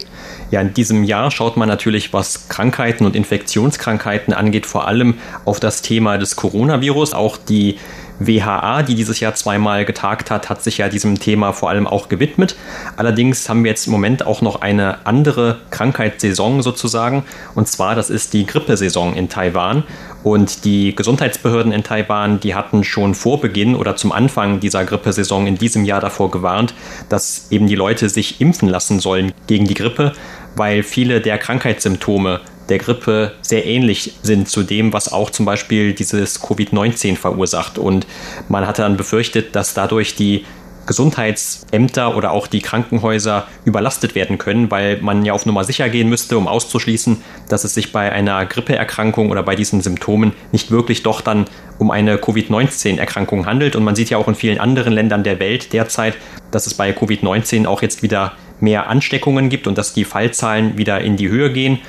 Ja, 0.49 0.61
in 0.61 0.73
diesem 0.73 1.03
Jahr 1.03 1.29
schaut 1.29 1.57
man 1.57 1.69
natürlich, 1.69 2.11
was 2.11 2.49
Krankheiten 2.49 3.05
und 3.05 3.15
Infektionskrankheiten 3.15 4.33
angeht, 4.33 4.65
vor 4.65 4.87
allem 4.87 5.13
auf 5.45 5.59
das 5.59 5.83
Thema 5.83 6.17
des 6.17 6.35
Coronavirus. 6.35 7.13
Auch 7.13 7.37
die 7.37 7.77
WHA, 8.19 8.83
die 8.83 8.95
dieses 8.95 9.19
Jahr 9.19 9.35
zweimal 9.35 9.85
getagt 9.85 10.31
hat, 10.31 10.49
hat 10.49 10.63
sich 10.63 10.77
ja 10.77 10.89
diesem 10.89 11.19
Thema 11.19 11.51
vor 11.51 11.69
allem 11.69 11.87
auch 11.87 12.09
gewidmet. 12.09 12.55
Allerdings 12.95 13.49
haben 13.49 13.63
wir 13.63 13.71
jetzt 13.71 13.87
im 13.87 13.91
Moment 13.91 14.25
auch 14.25 14.41
noch 14.41 14.61
eine 14.61 15.05
andere 15.05 15.59
Krankheitssaison 15.69 16.61
sozusagen. 16.61 17.23
Und 17.55 17.67
zwar, 17.67 17.95
das 17.95 18.09
ist 18.09 18.33
die 18.33 18.45
Grippesaison 18.45 19.15
in 19.15 19.29
Taiwan. 19.29 19.83
Und 20.23 20.65
die 20.65 20.95
Gesundheitsbehörden 20.95 21.71
in 21.71 21.83
Taiwan, 21.83 22.39
die 22.39 22.55
hatten 22.55 22.83
schon 22.83 23.13
vor 23.13 23.41
Beginn 23.41 23.75
oder 23.75 23.95
zum 23.95 24.11
Anfang 24.11 24.59
dieser 24.59 24.83
Grippesaison 24.83 25.45
in 25.45 25.57
diesem 25.57 25.85
Jahr 25.85 26.01
davor 26.01 26.31
gewarnt, 26.31 26.73
dass 27.09 27.51
eben 27.51 27.67
die 27.67 27.75
Leute 27.75 28.09
sich 28.09 28.41
impfen 28.41 28.67
lassen 28.67 28.99
sollen 28.99 29.33
gegen 29.45 29.67
die 29.67 29.75
Grippe, 29.75 30.13
weil 30.55 30.83
viele 30.83 31.21
der 31.21 31.37
Krankheitssymptome 31.37 32.41
der 32.69 32.77
Grippe 32.79 33.33
sehr 33.41 33.65
ähnlich 33.65 34.13
sind 34.21 34.49
zu 34.49 34.63
dem, 34.63 34.93
was 34.93 35.11
auch 35.11 35.29
zum 35.29 35.45
Beispiel 35.45 35.93
dieses 35.93 36.41
Covid-19 36.41 37.15
verursacht. 37.15 37.77
Und 37.77 38.07
man 38.49 38.65
hatte 38.65 38.81
dann 38.81 38.97
befürchtet, 38.97 39.55
dass 39.55 39.73
dadurch 39.73 40.15
die 40.15 40.45
Gesundheitsämter 40.85 42.15
oder 42.15 42.31
auch 42.31 42.47
die 42.47 42.61
Krankenhäuser 42.61 43.47
überlastet 43.65 44.15
werden 44.15 44.37
können, 44.37 44.69
weil 44.69 45.01
man 45.01 45.25
ja 45.25 45.33
auf 45.33 45.45
Nummer 45.45 45.63
sicher 45.63 45.89
gehen 45.89 46.09
müsste, 46.09 46.37
um 46.37 46.47
auszuschließen, 46.47 47.17
dass 47.49 47.63
es 47.63 47.73
sich 47.73 47.91
bei 47.91 48.11
einer 48.11 48.45
Grippeerkrankung 48.45 49.31
oder 49.31 49.43
bei 49.43 49.55
diesen 49.55 49.81
Symptomen 49.81 50.33
nicht 50.51 50.71
wirklich 50.71 51.03
doch 51.03 51.21
dann 51.21 51.45
um 51.77 51.91
eine 51.91 52.17
Covid-19-Erkrankung 52.17 53.45
handelt. 53.45 53.75
Und 53.75 53.83
man 53.83 53.95
sieht 53.95 54.09
ja 54.09 54.17
auch 54.17 54.27
in 54.27 54.35
vielen 54.35 54.59
anderen 54.59 54.93
Ländern 54.93 55.23
der 55.23 55.39
Welt 55.39 55.73
derzeit, 55.73 56.15
dass 56.51 56.67
es 56.67 56.75
bei 56.75 56.91
Covid-19 56.91 57.65
auch 57.65 57.81
jetzt 57.81 58.03
wieder 58.03 58.33
mehr 58.59 58.87
Ansteckungen 58.87 59.49
gibt 59.49 59.67
und 59.67 59.77
dass 59.77 59.93
die 59.93 60.05
Fallzahlen 60.05 60.77
wieder 60.77 61.01
in 61.01 61.17
die 61.17 61.29
Höhe 61.29 61.51
gehen. 61.51 61.79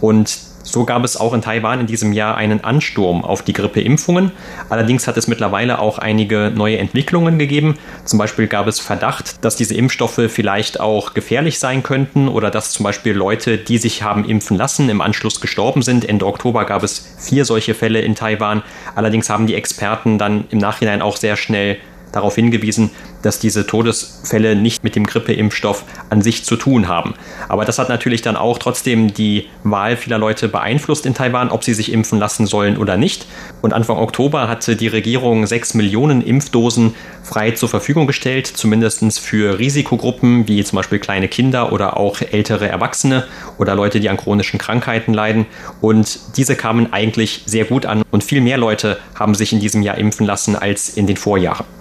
Und 0.00 0.38
so 0.66 0.84
gab 0.84 1.04
es 1.04 1.16
auch 1.16 1.32
in 1.32 1.42
Taiwan 1.42 1.80
in 1.80 1.86
diesem 1.86 2.12
Jahr 2.12 2.36
einen 2.36 2.64
Ansturm 2.64 3.24
auf 3.24 3.42
die 3.42 3.52
Grippeimpfungen. 3.52 4.32
Allerdings 4.68 5.06
hat 5.06 5.16
es 5.16 5.28
mittlerweile 5.28 5.78
auch 5.78 5.98
einige 5.98 6.52
neue 6.54 6.78
Entwicklungen 6.78 7.38
gegeben. 7.38 7.78
Zum 8.04 8.18
Beispiel 8.18 8.48
gab 8.48 8.66
es 8.66 8.80
Verdacht, 8.80 9.44
dass 9.44 9.54
diese 9.54 9.74
Impfstoffe 9.74 10.20
vielleicht 10.28 10.80
auch 10.80 11.14
gefährlich 11.14 11.60
sein 11.60 11.84
könnten 11.84 12.28
oder 12.28 12.50
dass 12.50 12.72
zum 12.72 12.84
Beispiel 12.84 13.14
Leute, 13.14 13.58
die 13.58 13.78
sich 13.78 14.02
haben 14.02 14.24
impfen 14.24 14.56
lassen, 14.56 14.88
im 14.88 15.00
Anschluss 15.00 15.40
gestorben 15.40 15.82
sind. 15.82 16.06
Ende 16.08 16.26
Oktober 16.26 16.64
gab 16.64 16.82
es 16.82 17.14
vier 17.18 17.44
solche 17.44 17.74
Fälle 17.74 18.00
in 18.00 18.16
Taiwan. 18.16 18.62
Allerdings 18.96 19.30
haben 19.30 19.46
die 19.46 19.54
Experten 19.54 20.18
dann 20.18 20.46
im 20.50 20.58
Nachhinein 20.58 21.00
auch 21.00 21.16
sehr 21.16 21.36
schnell 21.36 21.78
darauf 22.16 22.34
hingewiesen, 22.34 22.90
dass 23.22 23.38
diese 23.38 23.66
Todesfälle 23.66 24.56
nicht 24.56 24.82
mit 24.82 24.96
dem 24.96 25.04
Grippeimpfstoff 25.04 25.84
an 26.10 26.22
sich 26.22 26.44
zu 26.44 26.56
tun 26.56 26.88
haben. 26.88 27.14
Aber 27.48 27.64
das 27.64 27.78
hat 27.78 27.88
natürlich 27.88 28.22
dann 28.22 28.36
auch 28.36 28.58
trotzdem 28.58 29.12
die 29.14 29.46
Wahl 29.62 29.96
vieler 29.96 30.18
Leute 30.18 30.48
beeinflusst 30.48 31.06
in 31.06 31.14
Taiwan, 31.14 31.50
ob 31.50 31.64
sie 31.64 31.74
sich 31.74 31.92
impfen 31.92 32.18
lassen 32.18 32.46
sollen 32.46 32.76
oder 32.76 32.96
nicht. 32.96 33.26
Und 33.62 33.72
Anfang 33.72 33.98
Oktober 33.98 34.48
hatte 34.48 34.76
die 34.76 34.88
Regierung 34.88 35.46
sechs 35.46 35.74
Millionen 35.74 36.22
Impfdosen 36.22 36.94
frei 37.22 37.50
zur 37.50 37.68
Verfügung 37.68 38.06
gestellt, 38.06 38.46
zumindest 38.46 38.96
für 39.20 39.58
Risikogruppen 39.58 40.48
wie 40.48 40.64
zum 40.64 40.76
Beispiel 40.76 40.98
kleine 40.98 41.28
Kinder 41.28 41.72
oder 41.72 41.96
auch 41.96 42.20
ältere 42.20 42.68
Erwachsene 42.68 43.24
oder 43.58 43.74
Leute, 43.74 44.00
die 44.00 44.08
an 44.08 44.16
chronischen 44.16 44.58
Krankheiten 44.58 45.12
leiden. 45.12 45.46
Und 45.80 46.18
diese 46.36 46.56
kamen 46.56 46.92
eigentlich 46.92 47.42
sehr 47.46 47.64
gut 47.64 47.84
an 47.84 48.02
und 48.10 48.24
viel 48.24 48.40
mehr 48.40 48.56
Leute 48.56 48.98
haben 49.14 49.34
sich 49.34 49.52
in 49.52 49.60
diesem 49.60 49.82
Jahr 49.82 49.98
impfen 49.98 50.24
lassen 50.24 50.56
als 50.56 50.88
in 50.88 51.06
den 51.06 51.16
Vorjahren. 51.16 51.75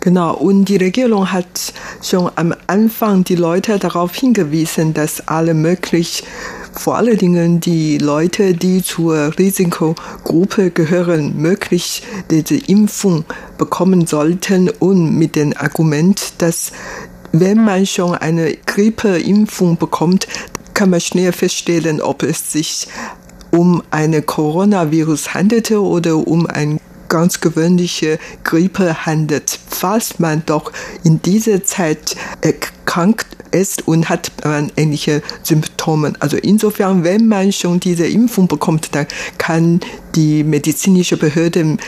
Genau, 0.00 0.34
und 0.34 0.66
die 0.66 0.76
Regierung 0.76 1.32
hat 1.32 1.72
schon 2.02 2.30
am 2.36 2.54
Anfang 2.66 3.24
die 3.24 3.36
Leute 3.36 3.78
darauf 3.78 4.14
hingewiesen, 4.14 4.94
dass 4.94 5.26
alle 5.26 5.54
möglich 5.54 6.24
vor 6.72 6.96
allen 6.96 7.18
Dingen 7.18 7.60
die 7.60 7.98
Leute, 7.98 8.54
die 8.54 8.82
zur 8.82 9.36
Risikogruppe 9.38 10.70
gehören, 10.70 11.36
möglich 11.36 12.02
diese 12.30 12.56
Impfung 12.56 13.24
bekommen 13.56 14.06
sollten. 14.06 14.70
Und 14.70 15.18
mit 15.18 15.34
dem 15.34 15.54
Argument, 15.56 16.34
dass 16.38 16.72
wenn 17.32 17.64
man 17.64 17.84
schon 17.84 18.14
eine 18.14 18.56
Grippeimpfung 18.66 19.76
bekommt, 19.76 20.28
kann 20.74 20.90
man 20.90 21.00
schnell 21.00 21.32
feststellen, 21.32 22.00
ob 22.00 22.22
es 22.22 22.52
sich 22.52 22.86
um 23.50 23.82
eine 23.90 24.22
Coronavirus 24.22 25.34
handelte 25.34 25.82
oder 25.82 26.16
um 26.16 26.46
ein 26.46 26.78
ganz 27.08 27.40
gewöhnliche 27.40 28.18
Grippe 28.44 29.06
handelt. 29.06 29.58
Falls 29.68 30.18
man 30.18 30.42
doch 30.46 30.72
in 31.04 31.22
dieser 31.22 31.64
Zeit 31.64 32.16
erkrankt 32.40 33.26
ist 33.50 33.88
und 33.88 34.08
hat 34.08 34.30
man 34.44 34.70
ähnliche 34.76 35.22
Symptome. 35.42 36.12
Also 36.20 36.36
insofern, 36.36 37.04
wenn 37.04 37.26
man 37.28 37.52
schon 37.52 37.80
diese 37.80 38.06
Impfung 38.06 38.48
bekommt, 38.48 38.94
dann 38.94 39.06
kann 39.38 39.80
die 40.14 40.44
medizinische 40.44 41.16
Behörde 41.16 41.78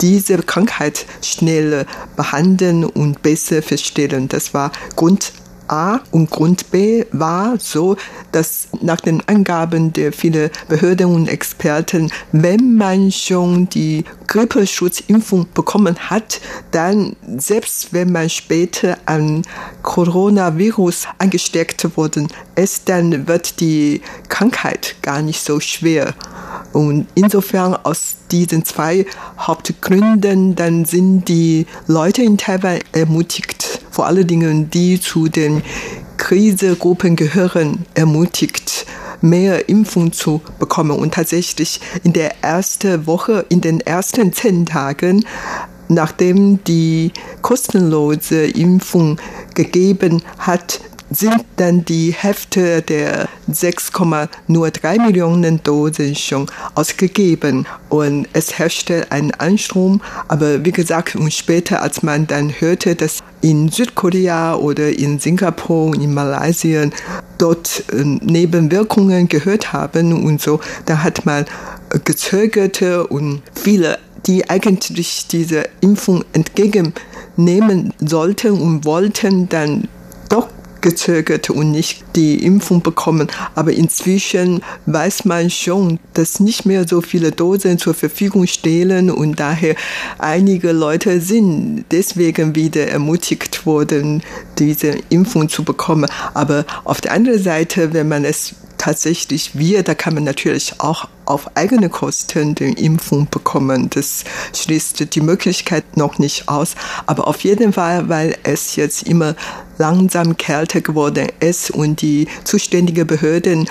diese 0.00 0.38
Krankheit 0.38 1.06
schneller 1.22 1.86
behandeln 2.16 2.84
und 2.84 3.22
besser 3.22 3.62
feststellen. 3.62 4.28
Das 4.28 4.52
war 4.52 4.72
Grund 4.94 5.32
A 5.68 6.00
und 6.10 6.30
Grund 6.30 6.70
B 6.70 7.04
war 7.12 7.54
so, 7.58 7.96
dass 8.32 8.68
nach 8.80 9.00
den 9.00 9.22
Angaben 9.28 9.92
der 9.92 10.12
vielen 10.12 10.50
Behörden 10.68 11.06
und 11.06 11.28
Experten, 11.28 12.10
wenn 12.32 12.76
man 12.76 13.10
schon 13.10 13.68
die 13.68 14.04
Grippeschutzimpfung 14.26 15.46
bekommen 15.54 15.96
hat, 16.10 16.40
dann 16.70 17.16
selbst 17.38 17.92
wenn 17.92 18.12
man 18.12 18.28
später 18.28 18.98
an 19.06 19.42
Coronavirus 19.82 21.06
angesteckt 21.18 21.96
worden 21.96 22.28
ist, 22.54 22.88
dann 22.88 23.26
wird 23.28 23.60
die 23.60 24.00
Krankheit 24.28 24.96
gar 25.02 25.22
nicht 25.22 25.42
so 25.42 25.60
schwer. 25.60 26.14
Und 26.72 27.06
insofern 27.14 27.74
aus 27.74 28.16
diesen 28.30 28.64
zwei 28.64 29.06
Hauptgründen, 29.38 30.54
dann 30.56 30.84
sind 30.84 31.26
die 31.28 31.66
Leute 31.86 32.22
in 32.22 32.36
Taiwan 32.36 32.80
ermutigt, 32.92 33.80
vor 33.96 34.06
allen 34.06 34.26
Dingen 34.26 34.68
die 34.68 35.00
zu 35.00 35.28
den 35.28 35.62
Krisegruppen 36.18 37.16
gehören, 37.16 37.86
ermutigt, 37.94 38.84
mehr 39.22 39.70
Impfung 39.70 40.12
zu 40.12 40.42
bekommen. 40.58 40.90
Und 40.90 41.14
tatsächlich 41.14 41.80
in 42.04 42.12
der 42.12 42.44
ersten 42.44 43.06
Woche, 43.06 43.46
in 43.48 43.62
den 43.62 43.80
ersten 43.80 44.34
zehn 44.34 44.66
Tagen, 44.66 45.24
nachdem 45.88 46.62
die 46.64 47.10
kostenlose 47.40 48.44
Impfung 48.44 49.18
gegeben 49.54 50.22
hat, 50.36 50.80
sind 51.10 51.44
dann 51.56 51.84
die 51.84 52.12
Hälfte 52.12 52.82
der 52.82 53.28
6,03 53.50 55.00
Millionen 55.00 55.62
Dosen 55.62 56.14
schon 56.14 56.46
ausgegeben 56.74 57.66
und 57.88 58.28
es 58.32 58.58
herrschte 58.58 59.06
ein 59.10 59.32
Anstrom. 59.32 60.00
Aber 60.28 60.64
wie 60.64 60.72
gesagt, 60.72 61.14
und 61.14 61.32
später, 61.32 61.82
als 61.82 62.02
man 62.02 62.26
dann 62.26 62.50
hörte, 62.50 62.96
dass 62.96 63.22
in 63.40 63.68
Südkorea 63.68 64.56
oder 64.56 64.88
in 64.88 65.18
Singapur 65.20 65.94
in 65.94 66.12
Malaysia 66.12 66.86
dort 67.38 67.84
ähm, 67.92 68.20
Nebenwirkungen 68.22 69.28
gehört 69.28 69.72
haben 69.72 70.24
und 70.24 70.40
so, 70.40 70.60
da 70.86 71.02
hat 71.02 71.24
man 71.24 71.44
gezögerte 72.04 73.06
und 73.06 73.42
viele, 73.54 73.98
die 74.26 74.50
eigentlich 74.50 75.28
diese 75.28 75.64
Impfung 75.80 76.24
entgegennehmen 76.32 77.94
sollten 78.00 78.60
und 78.60 78.84
wollten, 78.84 79.48
dann 79.48 79.88
doch 80.28 80.48
gezögert 80.86 81.50
und 81.50 81.72
nicht 81.72 82.04
die 82.14 82.44
Impfung 82.44 82.80
bekommen. 82.80 83.26
Aber 83.56 83.72
inzwischen 83.72 84.62
weiß 84.86 85.24
man 85.24 85.50
schon, 85.50 85.98
dass 86.14 86.38
nicht 86.38 86.64
mehr 86.64 86.86
so 86.86 87.00
viele 87.00 87.32
Dosen 87.32 87.76
zur 87.76 87.92
Verfügung 87.92 88.46
stehen 88.46 89.10
und 89.10 89.40
daher 89.40 89.74
einige 90.18 90.70
Leute 90.70 91.20
sind 91.20 91.86
deswegen 91.90 92.54
wieder 92.54 92.86
ermutigt 92.86 93.66
worden, 93.66 94.22
diese 94.60 94.94
Impfung 95.08 95.48
zu 95.48 95.64
bekommen. 95.64 96.08
Aber 96.34 96.64
auf 96.84 97.00
der 97.00 97.14
anderen 97.14 97.42
Seite, 97.42 97.92
wenn 97.92 98.06
man 98.06 98.24
es 98.24 98.54
tatsächlich 98.78 99.58
wir, 99.58 99.82
da 99.82 99.94
kann 99.94 100.14
man 100.14 100.22
natürlich 100.22 100.74
auch 100.78 101.08
auf 101.24 101.56
eigene 101.56 101.88
Kosten 101.88 102.54
die 102.54 102.72
Impfung 102.72 103.26
bekommen. 103.28 103.90
Das 103.90 104.22
schließt 104.54 105.12
die 105.14 105.20
Möglichkeit 105.20 105.96
noch 105.96 106.20
nicht 106.20 106.48
aus. 106.48 106.76
Aber 107.06 107.26
auf 107.26 107.40
jeden 107.40 107.72
Fall, 107.72 108.08
weil 108.08 108.36
es 108.44 108.76
jetzt 108.76 109.02
immer 109.02 109.34
langsam 109.78 110.36
kälter 110.36 110.80
geworden 110.80 111.28
ist 111.40 111.70
und 111.70 112.02
die 112.02 112.28
zuständigen 112.44 113.06
Behörden 113.06 113.68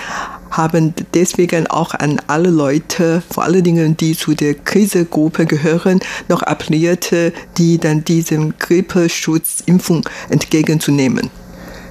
haben 0.50 0.94
deswegen 1.14 1.66
auch 1.66 1.94
an 1.94 2.20
alle 2.26 2.50
Leute, 2.50 3.22
vor 3.30 3.44
allen 3.44 3.64
Dingen 3.64 3.96
die 3.96 4.16
zu 4.16 4.34
der 4.34 4.54
Krisegruppe 4.54 5.46
gehören, 5.46 6.00
noch 6.28 6.42
appelliert, 6.42 7.12
die 7.58 7.78
dann 7.78 8.04
diesem 8.04 8.58
Grippeschutzimpfung 8.58 10.08
entgegenzunehmen. 10.30 11.30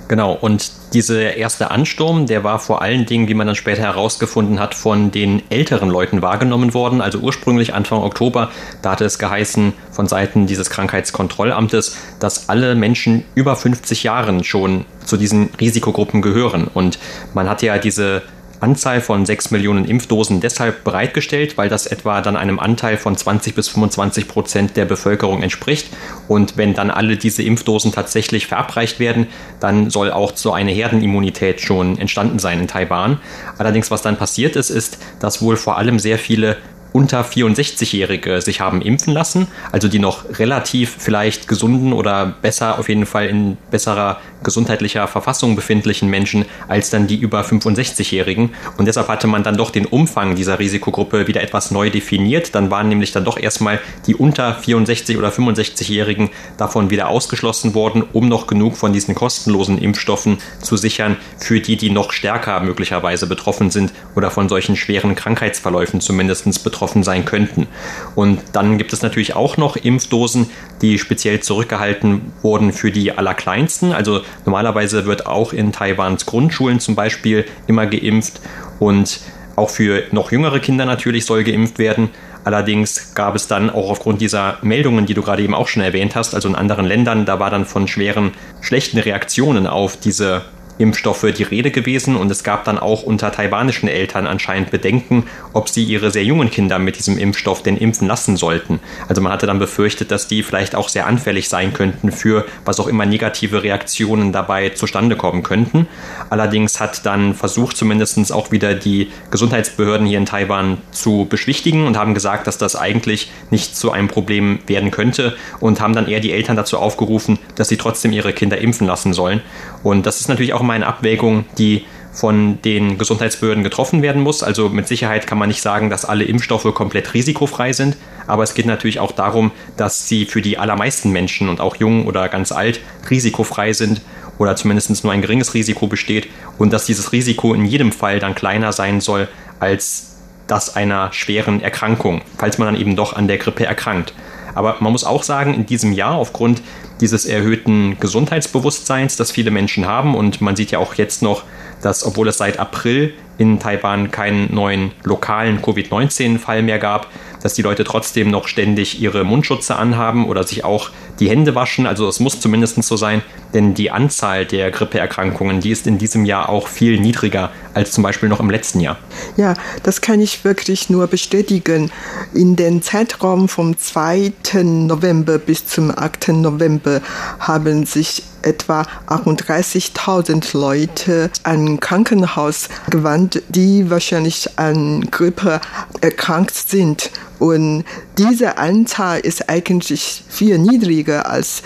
Genau, 0.08 0.34
und 0.34 0.72
dieser 0.94 1.36
erste 1.36 1.72
Ansturm, 1.72 2.28
der 2.28 2.44
war 2.44 2.60
vor 2.60 2.82
allen 2.82 3.06
Dingen, 3.06 3.28
wie 3.28 3.34
man 3.34 3.48
dann 3.48 3.56
später 3.56 3.82
herausgefunden 3.82 4.60
hat, 4.60 4.76
von 4.76 5.12
den 5.12 5.42
älteren 5.50 5.90
Leuten 5.90 6.22
wahrgenommen 6.22 6.74
worden. 6.74 7.02
Also 7.02 7.20
ursprünglich 7.20 7.74
Anfang 7.74 8.00
Oktober, 8.00 8.52
da 8.82 8.92
hatte 8.92 9.06
es 9.06 9.18
geheißen 9.18 9.74
von 9.92 10.08
Seiten 10.08 10.46
dieses 10.46 10.70
Krankheitskontrollamtes, 10.70 11.98
dass 12.20 12.50
alle 12.50 12.76
Menschen 12.76 13.26
über 13.34 13.56
50 13.56 14.04
Jahren 14.04 14.44
schon 14.44 14.86
zu 15.04 15.18
diesen 15.18 15.50
Risikogruppen 15.60 16.22
gehören. 16.22 16.68
Und 16.72 17.00
man 17.34 17.50
hat 17.50 17.62
ja 17.64 17.78
diese 17.80 18.22
Anzahl 18.66 19.00
von 19.00 19.28
6 19.28 19.52
Millionen 19.52 19.86
Impfdosen 19.86 20.42
deshalb 20.42 20.84
bereitgestellt, 20.84 21.56
weil 21.56 21.70
das 21.70 21.86
etwa 21.86 22.22
dann 22.22 22.36
einem 22.36 22.60
Anteil 22.60 22.98
von 22.98 23.16
20 23.16 23.54
bis 23.54 23.68
25 23.68 24.28
Prozent 24.28 24.76
der 24.76 24.86
Bevölkerung 24.86 25.44
entspricht. 25.44 25.90
Und 26.28 26.58
wenn 26.58 26.74
dann 26.74 26.90
alle 26.90 27.16
diese 27.16 27.44
Impfdosen 27.44 27.92
tatsächlich 27.92 28.48
verabreicht 28.48 29.00
werden, 29.00 29.28
dann 29.60 29.92
soll 29.92 30.12
auch 30.12 30.36
so 30.36 30.52
eine 30.52 30.72
Herdenimmunität 30.72 31.62
schon 31.62 32.00
entstanden 32.00 32.40
sein 32.40 32.60
in 32.60 32.68
Taiwan. 32.68 33.20
Allerdings, 33.60 33.92
was 33.92 34.02
dann 34.02 34.18
passiert 34.18 34.56
ist, 34.56 34.72
ist, 34.72 34.98
dass 35.20 35.44
wohl 35.44 35.58
vor 35.58 35.78
allem 35.78 36.00
sehr 36.00 36.18
viele 36.18 36.58
unter 36.96 37.24
64-Jährige 37.24 38.40
sich 38.40 38.62
haben 38.62 38.82
impfen 38.82 39.12
lassen, 39.12 39.50
also 39.74 39.90
die 39.90 40.00
noch 40.00 40.24
relativ 40.40 40.96
vielleicht 40.98 41.50
gesunden 41.50 41.92
oder 41.92 42.38
besser 42.42 42.80
auf 42.80 42.88
jeden 42.88 43.06
Fall 43.06 43.28
in 43.28 43.58
besserer 43.70 44.22
gesundheitlicher 44.44 45.06
Verfassung 45.08 45.58
befindlichen 45.58 46.10
Menschen 46.10 46.46
als 46.70 46.92
dann 46.92 47.08
die 47.08 47.18
über 47.18 47.42
65-Jährigen. 47.42 48.52
Und 48.78 48.86
deshalb 48.86 49.10
hatte 49.10 49.28
man 49.28 49.44
dann 49.44 49.58
doch 49.58 49.72
den 49.72 49.86
Umfang 49.86 50.36
dieser 50.36 50.58
Risikogruppe 50.60 51.28
wieder 51.28 51.42
etwas 51.42 51.70
neu 51.70 51.90
definiert. 51.90 52.56
Dann 52.56 52.72
waren 52.72 52.88
nämlich 52.88 53.12
dann 53.12 53.26
doch 53.26 53.38
erstmal 53.38 53.82
die 54.08 54.16
unter 54.16 54.54
64 54.54 55.18
oder 55.18 55.30
65-Jährigen 55.30 56.30
davon 56.58 56.92
wieder 56.92 57.10
ausgeschlossen 57.10 57.74
worden, 57.74 58.06
um 58.14 58.30
noch 58.30 58.48
genug 58.48 58.78
von 58.78 58.94
diesen 58.94 59.16
kostenlosen 59.16 59.80
Impfstoffen 59.80 60.38
zu 60.62 60.78
sichern 60.78 61.18
für 61.40 61.60
die, 61.60 61.76
die 61.76 61.90
noch 61.90 62.14
stärker 62.14 62.62
möglicherweise 62.62 63.28
betroffen 63.28 63.70
sind 63.70 63.92
oder 64.16 64.32
von 64.32 64.48
solchen 64.48 64.78
schweren 64.78 65.16
Krankheitsverläufen 65.16 66.00
zumindest 66.00 66.64
betroffen 66.64 66.85
sein 67.04 67.26
könnten. 67.26 67.68
Und 68.16 68.40
dann 68.54 68.78
gibt 68.78 68.94
es 68.94 69.02
natürlich 69.02 69.36
auch 69.36 69.58
noch 69.58 69.76
Impfdosen, 69.76 70.50
die 70.82 70.98
speziell 71.00 71.40
zurückgehalten 71.40 72.34
wurden 72.42 72.72
für 72.72 72.92
die 72.92 73.12
Allerkleinsten. 73.12 73.92
Also 73.92 74.22
normalerweise 74.46 75.06
wird 75.06 75.26
auch 75.26 75.54
in 75.54 75.72
Taiwans 75.72 76.26
Grundschulen 76.26 76.80
zum 76.80 76.96
Beispiel 76.96 77.46
immer 77.68 77.86
geimpft 77.86 78.40
und 78.80 79.22
auch 79.56 79.70
für 79.70 80.04
noch 80.12 80.32
jüngere 80.32 80.60
Kinder 80.60 80.86
natürlich 80.86 81.26
soll 81.26 81.44
geimpft 81.44 81.80
werden. 81.80 82.10
Allerdings 82.44 83.16
gab 83.16 83.36
es 83.36 83.48
dann 83.48 83.72
auch 83.72 83.90
aufgrund 83.90 84.22
dieser 84.22 84.60
Meldungen, 84.62 85.08
die 85.08 85.16
du 85.16 85.24
gerade 85.24 85.42
eben 85.42 85.56
auch 85.56 85.68
schon 85.68 85.82
erwähnt 85.82 86.16
hast, 86.16 86.36
also 86.36 86.48
in 86.48 86.56
anderen 86.56 86.86
Ländern, 86.86 87.26
da 87.26 87.40
war 87.40 87.50
dann 87.50 87.66
von 87.66 87.88
schweren, 87.88 88.34
schlechten 88.62 89.00
Reaktionen 89.00 89.66
auf 89.66 89.98
diese 89.98 90.44
Impfstoffe 90.78 91.26
die 91.38 91.44
Rede 91.44 91.72
gewesen 91.72 92.16
und 92.16 92.30
es 92.32 92.44
gab 92.44 92.66
dann 92.66 92.78
auch 92.78 93.04
unter 93.04 93.32
taiwanischen 93.32 93.88
Eltern 93.88 94.28
anscheinend 94.28 94.72
Bedenken, 94.72 95.26
ob 95.54 95.70
sie 95.70 95.84
ihre 95.84 96.12
sehr 96.12 96.24
jungen 96.24 96.52
Kinder 96.52 96.80
mit 96.80 96.98
diesem 96.98 97.18
Impfstoff 97.18 97.64
denn 97.64 97.78
impfen 97.78 98.08
lassen 98.08 98.38
sollten. 98.38 98.80
Also 99.08 99.22
man 99.22 99.32
hatte 99.32 99.48
dann 99.48 99.60
befürchtet, 99.60 100.12
dass 100.12 100.28
die 100.28 100.44
vielleicht 100.44 100.76
auch 100.76 100.90
sehr 100.90 101.08
anfällig 101.08 101.50
sein 101.50 101.74
könnten 101.74 102.12
für 102.12 102.46
was 102.66 102.80
auch 102.80 102.88
immer 102.88 103.06
negative 103.06 103.64
Reaktionen 103.64 104.32
dabei 104.32 104.70
zustande 104.70 105.16
kommen 105.16 105.44
könnten. 105.44 105.88
Allerdings 106.30 106.80
hat 106.80 107.06
dann 107.06 107.34
versucht 107.34 107.78
zumindest 107.78 108.32
auch 108.32 108.52
wieder 108.52 108.76
die 108.76 109.12
Gesundheitsbehörden 109.32 110.08
hier 110.08 110.18
in 110.18 110.26
Taiwan 110.26 110.78
zu 110.92 111.26
beschwichtigen 111.30 111.86
und 111.86 111.98
haben 111.98 112.14
gesagt, 112.14 112.48
dass 112.48 112.58
das 112.58 112.76
eigentlich 112.76 113.32
nicht 113.50 113.76
zu 113.76 113.92
einem 113.92 114.08
Problem 114.08 114.60
werden 114.68 114.92
könnte 114.92 115.36
und 115.60 115.82
haben 115.82 115.94
dann 115.94 116.08
eher 116.08 116.20
die 116.20 116.32
Eltern 116.32 116.56
dazu 116.56 116.78
aufgerufen, 116.78 117.40
dass 117.56 117.68
sie 117.68 117.78
trotzdem 117.78 118.12
ihre 118.12 118.34
Kinder 118.34 118.58
impfen 118.58 118.88
lassen 118.88 119.14
sollen. 119.14 119.42
Und 119.86 120.08
das 120.08 120.20
ist 120.20 120.30
natürlich 120.30 120.54
auch 120.54 120.62
immer 120.62 120.74
eine 120.74 120.88
Abwägung, 120.88 121.46
die 121.60 121.86
von 122.12 122.60
den 122.64 122.98
Gesundheitsbehörden 122.98 123.64
getroffen 123.64 124.02
werden 124.02 124.24
muss. 124.24 124.42
Also 124.42 124.68
mit 124.68 124.88
Sicherheit 124.88 125.28
kann 125.28 125.38
man 125.38 125.48
nicht 125.48 125.62
sagen, 125.62 125.92
dass 125.92 126.06
alle 126.06 126.24
Impfstoffe 126.24 126.74
komplett 126.74 127.14
risikofrei 127.14 127.72
sind, 127.72 127.96
aber 128.26 128.42
es 128.42 128.56
geht 128.56 128.66
natürlich 128.66 129.00
auch 129.00 129.12
darum, 129.12 129.52
dass 129.78 130.08
sie 130.08 130.26
für 130.26 130.42
die 130.42 130.58
allermeisten 130.58 131.12
Menschen 131.12 131.50
und 131.50 131.62
auch 131.62 131.76
jung 131.76 132.08
oder 132.08 132.30
ganz 132.30 132.52
alt 132.52 132.80
risikofrei 133.12 133.74
sind 133.74 134.02
oder 134.40 134.56
zumindest 134.56 135.04
nur 135.04 135.14
ein 135.14 135.22
geringes 135.22 135.54
Risiko 135.54 135.86
besteht 135.86 136.30
und 136.58 136.74
dass 136.74 136.88
dieses 136.88 137.12
Risiko 137.12 137.54
in 137.54 137.66
jedem 137.66 137.92
Fall 137.92 138.20
dann 138.20 138.34
kleiner 138.34 138.72
sein 138.72 139.02
soll 139.02 139.28
als 139.60 140.16
das 140.48 140.76
einer 140.76 141.14
schweren 141.14 141.62
Erkrankung, 141.62 142.24
falls 142.40 142.58
man 142.58 142.70
dann 142.74 142.82
eben 142.82 142.96
doch 142.96 143.14
an 143.14 143.28
der 143.28 143.38
Grippe 143.38 143.68
erkrankt. 143.68 144.16
Aber 144.56 144.78
man 144.80 144.92
muss 144.92 145.04
auch 145.04 145.22
sagen, 145.22 145.54
in 145.54 145.68
diesem 145.68 145.92
Jahr 145.92 146.16
aufgrund 146.16 146.64
dieses 147.02 147.26
erhöhten 147.26 148.00
Gesundheitsbewusstseins, 148.00 149.18
das 149.18 149.32
viele 149.32 149.52
Menschen 149.52 149.86
haben, 149.86 150.16
und 150.16 150.42
man 150.42 150.56
sieht 150.56 150.72
ja 150.72 150.80
auch 150.80 150.96
jetzt 150.96 151.22
noch, 151.22 151.44
dass 151.82 152.06
obwohl 152.06 152.28
es 152.28 152.38
seit 152.38 152.60
April 152.60 153.14
in 153.38 153.60
Taiwan 153.60 154.12
keinen 154.12 154.54
neuen 154.54 154.92
lokalen 155.04 155.62
Covid-19-Fall 155.62 156.62
mehr 156.62 156.80
gab, 156.80 157.08
dass 157.42 157.54
die 157.54 157.62
Leute 157.62 157.84
trotzdem 157.84 158.32
noch 158.32 158.48
ständig 158.48 159.02
ihre 159.02 159.24
Mundschutze 159.24 159.76
anhaben 159.76 160.28
oder 160.28 160.44
sich 160.44 160.64
auch 160.64 160.90
die 161.20 161.30
Hände 161.30 161.56
waschen. 161.56 161.88
Also 161.88 162.08
es 162.08 162.20
muss 162.20 162.40
zumindest 162.40 162.82
so 162.84 162.98
sein, 162.98 163.22
denn 163.54 163.74
die 163.74 163.92
Anzahl 163.92 164.46
der 164.46 164.72
Grippeerkrankungen, 164.72 165.62
die 165.62 165.72
ist 165.72 165.88
in 165.88 165.98
diesem 165.98 166.26
Jahr 166.26 166.50
auch 166.50 166.68
viel 166.68 167.00
niedriger 167.00 167.52
als 167.74 167.92
zum 167.92 168.04
Beispiel 168.04 168.30
noch 168.30 168.40
im 168.40 168.50
letzten 168.50 168.80
Jahr. 168.80 168.98
Ja, 169.38 169.54
das 169.84 170.02
kann 170.02 170.20
ich 170.20 170.44
wirklich 170.44 170.90
nur 170.90 171.08
bestätigen. 171.08 171.92
In 172.34 172.56
den 172.56 172.82
Zeitraum 172.82 173.48
vom 173.48 173.78
2. 173.78 174.34
November 174.64 175.38
bis 175.38 175.66
zum 175.68 175.92
8. 175.92 176.30
November 176.30 177.02
haben 177.40 177.86
sich 177.86 178.24
etwa 178.46 178.84
38.000 179.08 180.58
Leute 180.58 181.32
an 181.44 181.80
Krankenhaus 181.80 182.70
gewandt, 182.90 183.42
die 183.50 183.90
wahrscheinlich 183.90 184.58
an 184.58 185.10
Grippe 185.12 185.60
erkrankt 186.02 186.56
sind. 186.56 187.10
Und 187.40 187.84
diese 188.18 188.58
Anzahl 188.58 189.20
ist 189.20 189.50
eigentlich 189.50 190.24
viel 190.30 190.58
niedriger 190.58 191.30
als 191.30 191.64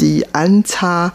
die 0.00 0.24
Anzahl 0.34 1.12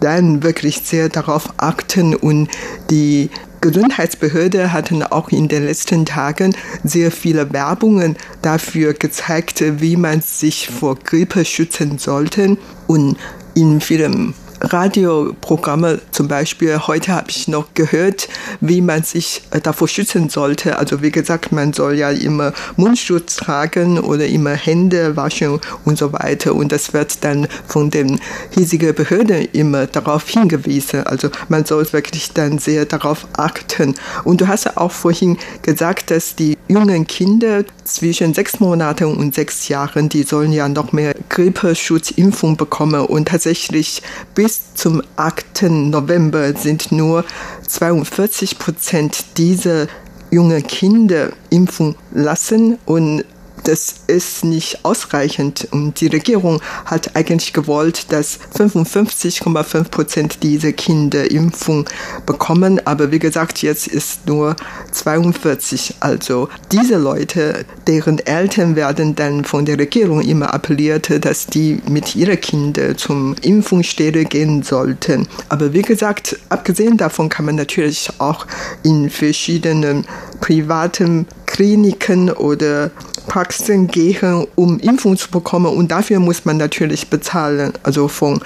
dann 0.00 0.42
wirklich 0.42 0.80
sehr 0.84 1.08
darauf 1.08 1.52
achten 1.58 2.14
und 2.14 2.48
die 2.90 3.30
Gesundheitsbehörde 3.60 4.72
hatten 4.72 5.02
auch 5.02 5.28
in 5.28 5.48
den 5.48 5.66
letzten 5.66 6.06
Tagen 6.06 6.56
sehr 6.82 7.10
viele 7.10 7.52
Werbungen 7.52 8.16
dafür 8.40 8.94
gezeigt, 8.94 9.62
wie 9.80 9.96
man 9.96 10.22
sich 10.22 10.68
vor 10.68 10.96
Grippe 10.96 11.44
schützen 11.44 11.98
sollte. 11.98 12.56
Und 12.86 13.18
in 13.54 13.82
vielen 13.82 14.32
Radioprogramme 14.60 16.00
zum 16.10 16.28
Beispiel. 16.28 16.78
Heute 16.86 17.12
habe 17.12 17.30
ich 17.30 17.48
noch 17.48 17.74
gehört, 17.74 18.28
wie 18.60 18.80
man 18.80 19.02
sich 19.02 19.42
äh, 19.50 19.60
davor 19.60 19.88
schützen 19.88 20.28
sollte. 20.28 20.78
Also 20.78 21.02
wie 21.02 21.10
gesagt, 21.10 21.52
man 21.52 21.72
soll 21.72 21.94
ja 21.94 22.10
immer 22.10 22.52
Mundschutz 22.76 23.36
tragen 23.36 23.98
oder 23.98 24.26
immer 24.26 24.52
Hände 24.52 25.16
waschen 25.16 25.60
und 25.84 25.98
so 25.98 26.12
weiter. 26.12 26.54
Und 26.54 26.72
das 26.72 26.92
wird 26.92 27.24
dann 27.24 27.48
von 27.66 27.90
den 27.90 28.20
hiesigen 28.50 28.94
Behörden 28.94 29.48
immer 29.52 29.86
darauf 29.86 30.28
hingewiesen. 30.28 31.04
Also 31.04 31.30
man 31.48 31.64
soll 31.64 31.90
wirklich 31.92 32.32
dann 32.32 32.58
sehr 32.58 32.84
darauf 32.84 33.26
achten. 33.32 33.94
Und 34.24 34.40
du 34.40 34.48
hast 34.48 34.76
auch 34.76 34.92
vorhin 34.92 35.38
gesagt, 35.62 36.10
dass 36.10 36.36
die 36.36 36.56
jungen 36.68 37.06
Kinder 37.06 37.64
zwischen 37.84 38.34
sechs 38.34 38.60
Monaten 38.60 39.04
und 39.04 39.34
sechs 39.34 39.68
Jahren, 39.68 40.08
die 40.08 40.22
sollen 40.22 40.52
ja 40.52 40.68
noch 40.68 40.92
mehr 40.92 41.14
Grippeschutzimpfung 41.28 42.56
bekommen. 42.56 43.06
Und 43.06 43.28
tatsächlich 43.28 44.02
bis 44.34 44.49
zum 44.74 45.02
8. 45.16 45.62
November 45.62 46.54
sind 46.56 46.92
nur 46.92 47.24
42 47.66 48.58
Prozent 48.58 49.38
dieser 49.38 49.86
jungen 50.30 50.66
Kinder 50.66 51.30
impfen 51.50 51.96
lassen 52.12 52.78
und 52.86 53.24
das 53.64 53.94
ist 54.06 54.44
nicht 54.44 54.84
ausreichend. 54.84 55.68
Und 55.70 56.00
die 56.00 56.08
Regierung 56.08 56.60
hat 56.84 57.16
eigentlich 57.16 57.52
gewollt, 57.52 58.12
dass 58.12 58.38
55,5 58.56 59.84
Prozent 59.90 60.42
dieser 60.42 60.72
Kinder 60.72 61.30
Impfung 61.30 61.88
bekommen. 62.26 62.80
Aber 62.86 63.10
wie 63.12 63.18
gesagt, 63.18 63.62
jetzt 63.62 63.86
ist 63.86 64.26
nur 64.26 64.56
42. 64.92 65.96
Also 66.00 66.48
diese 66.72 66.96
Leute, 66.96 67.64
deren 67.86 68.18
Eltern 68.18 68.76
werden 68.76 69.14
dann 69.14 69.44
von 69.44 69.64
der 69.64 69.78
Regierung 69.78 70.20
immer 70.20 70.52
appelliert, 70.54 71.24
dass 71.24 71.46
die 71.46 71.80
mit 71.88 72.16
ihren 72.16 72.40
Kindern 72.40 72.96
zum 72.96 73.34
Impfungsstelle 73.42 74.24
gehen 74.24 74.62
sollten. 74.62 75.26
Aber 75.48 75.72
wie 75.72 75.82
gesagt, 75.82 76.38
abgesehen 76.48 76.96
davon 76.96 77.28
kann 77.28 77.46
man 77.46 77.56
natürlich 77.56 78.10
auch 78.18 78.46
in 78.82 79.10
verschiedenen 79.10 80.06
privaten 80.40 81.26
Kliniken 81.46 82.30
oder 82.30 82.90
Praxen 83.26 83.86
gehen, 83.86 84.46
um 84.54 84.78
Impfung 84.78 85.16
zu 85.16 85.30
bekommen. 85.30 85.66
Und 85.66 85.90
dafür 85.90 86.20
muss 86.20 86.44
man 86.44 86.56
natürlich 86.56 87.08
bezahlen. 87.08 87.72
Also 87.82 88.08
von 88.08 88.40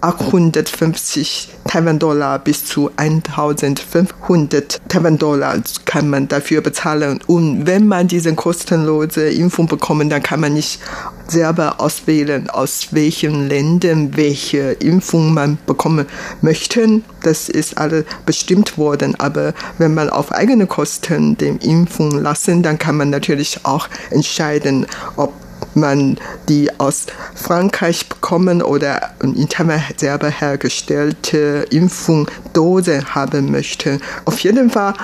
850 0.00 1.48
Taiwan-Dollar 1.64 2.38
bis 2.40 2.64
zu 2.64 2.90
1500 2.96 4.80
Taiwan-Dollar 4.88 5.58
kann 5.84 6.08
man 6.08 6.28
dafür 6.28 6.60
bezahlen. 6.60 7.20
Und 7.26 7.66
wenn 7.66 7.86
man 7.86 8.08
diese 8.08 8.34
kostenlose 8.34 9.30
Impfung 9.30 9.66
bekommt, 9.66 10.10
dann 10.10 10.22
kann 10.22 10.40
man 10.40 10.54
nicht 10.54 10.80
selber 11.28 11.80
auswählen, 11.80 12.50
aus 12.50 12.88
welchen 12.90 13.48
Ländern 13.48 14.16
welche 14.16 14.72
Impfung 14.72 15.32
man 15.34 15.58
bekommen 15.66 16.06
möchte. 16.40 17.02
Das 17.22 17.48
ist 17.48 17.78
alles 17.78 18.04
bestimmt 18.26 18.78
worden. 18.78 19.14
Aber 19.18 19.54
wenn 19.78 19.94
man 19.94 20.10
auf 20.10 20.32
eigene 20.32 20.66
Kosten 20.66 21.36
den 21.36 21.58
Impfung 21.58 22.10
lassen, 22.10 22.62
dann 22.62 22.78
kann 22.78 22.96
man 22.96 23.10
natürlich 23.10 23.60
auch 23.64 23.88
entscheiden, 24.10 24.86
ob 25.16 25.32
man 25.74 26.18
die 26.50 26.68
aus 26.80 27.06
Frankreich 27.36 28.08
bekommen 28.08 28.60
oder 28.60 29.14
in 29.22 29.48
Taiwan 29.48 29.80
selber 29.96 30.28
hergestellte 30.28 31.64
Impfungdose 31.70 33.14
haben 33.14 33.52
möchte. 33.52 34.00
Auf 34.24 34.40
jeden 34.40 34.68
Fall 34.68 34.94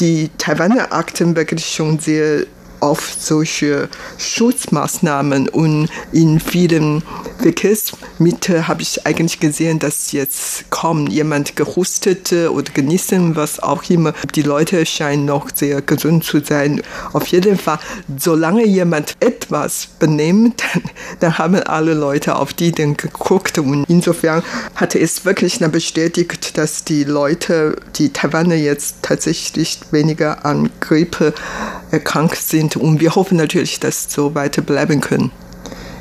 die 0.00 0.30
Taiwaner 0.36 0.92
Akten 0.92 1.36
wirklich 1.36 1.64
schon 1.66 2.00
sehr 2.00 2.44
auf 2.80 3.16
solche 3.18 3.88
Schutzmaßnahmen 4.18 5.48
und 5.48 5.88
in 6.12 6.40
vielen 6.40 7.02
Verkehrsmitteln 7.38 8.68
habe 8.68 8.82
ich 8.82 9.06
eigentlich 9.06 9.40
gesehen, 9.40 9.78
dass 9.78 10.12
jetzt 10.12 10.70
kaum 10.70 11.06
jemand 11.06 11.56
gehustet 11.56 12.32
oder 12.32 12.72
genießen, 12.72 13.36
was 13.36 13.60
auch 13.60 13.88
immer. 13.88 14.12
Die 14.34 14.42
Leute 14.42 14.84
scheinen 14.86 15.24
noch 15.26 15.48
sehr 15.54 15.82
gesund 15.82 16.24
zu 16.24 16.40
sein. 16.40 16.82
Auf 17.12 17.26
jeden 17.28 17.58
Fall, 17.58 17.78
solange 18.16 18.66
jemand 18.66 19.16
etwas 19.20 19.88
benimmt, 19.98 20.62
dann, 20.72 20.82
dann 21.20 21.38
haben 21.38 21.56
alle 21.56 21.94
Leute 21.94 22.36
auf 22.36 22.52
die 22.52 22.72
dann 22.72 22.96
geguckt 22.96 23.58
und 23.58 23.84
insofern 23.88 24.42
hatte 24.74 24.98
es 24.98 25.24
wirklich 25.24 25.58
bestätigt, 25.58 26.56
dass 26.58 26.84
die 26.84 27.04
Leute, 27.04 27.76
die 27.96 28.12
Taiwaner 28.12 28.54
jetzt 28.54 28.96
tatsächlich 29.02 29.80
weniger 29.90 30.44
an 30.44 30.70
Grippe 30.80 31.34
erkrankt 31.90 32.36
sind 32.36 32.75
und 32.76 33.00
wir 33.00 33.14
hoffen 33.14 33.36
natürlich, 33.36 33.80
dass 33.80 34.12
so 34.12 34.34
weiter 34.34 34.62
bleiben 34.62 35.00
können. 35.00 35.32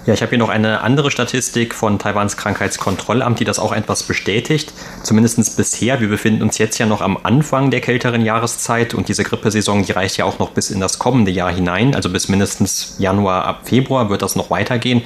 Ja, 0.06 0.14
ich 0.14 0.22
habe 0.22 0.30
hier 0.30 0.38
noch 0.38 0.50
eine 0.50 0.82
andere 0.82 1.10
Statistik 1.10 1.74
von 1.74 1.98
Taiwans 1.98 2.38
Krankheitskontrollamt, 2.38 3.40
die 3.40 3.44
das 3.44 3.58
auch 3.58 3.74
etwas 3.74 4.04
bestätigt. 4.04 4.72
Zumindest 5.02 5.58
bisher. 5.58 6.00
Wir 6.00 6.10
befinden 6.10 6.44
uns 6.44 6.60
jetzt 6.60 6.78
ja 6.78 6.86
noch 6.86 7.02
am 7.02 7.18
Anfang 7.24 7.72
der 7.72 7.82
kälteren 7.82 8.22
Jahreszeit 8.22 8.94
und 8.94 9.08
diese 9.08 9.24
Grippesaison, 9.24 9.82
die 9.82 9.94
reicht 9.94 10.18
ja 10.18 10.26
auch 10.26 10.38
noch 10.38 10.52
bis 10.52 10.70
in 10.70 10.80
das 10.80 11.00
kommende 11.00 11.32
Jahr 11.32 11.52
hinein. 11.52 11.96
Also 11.96 12.12
bis 12.12 12.30
mindestens 12.30 12.94
Januar, 13.00 13.46
ab 13.46 13.62
Februar 13.64 14.12
wird 14.12 14.22
das 14.22 14.36
noch 14.36 14.52
weitergehen. 14.52 15.02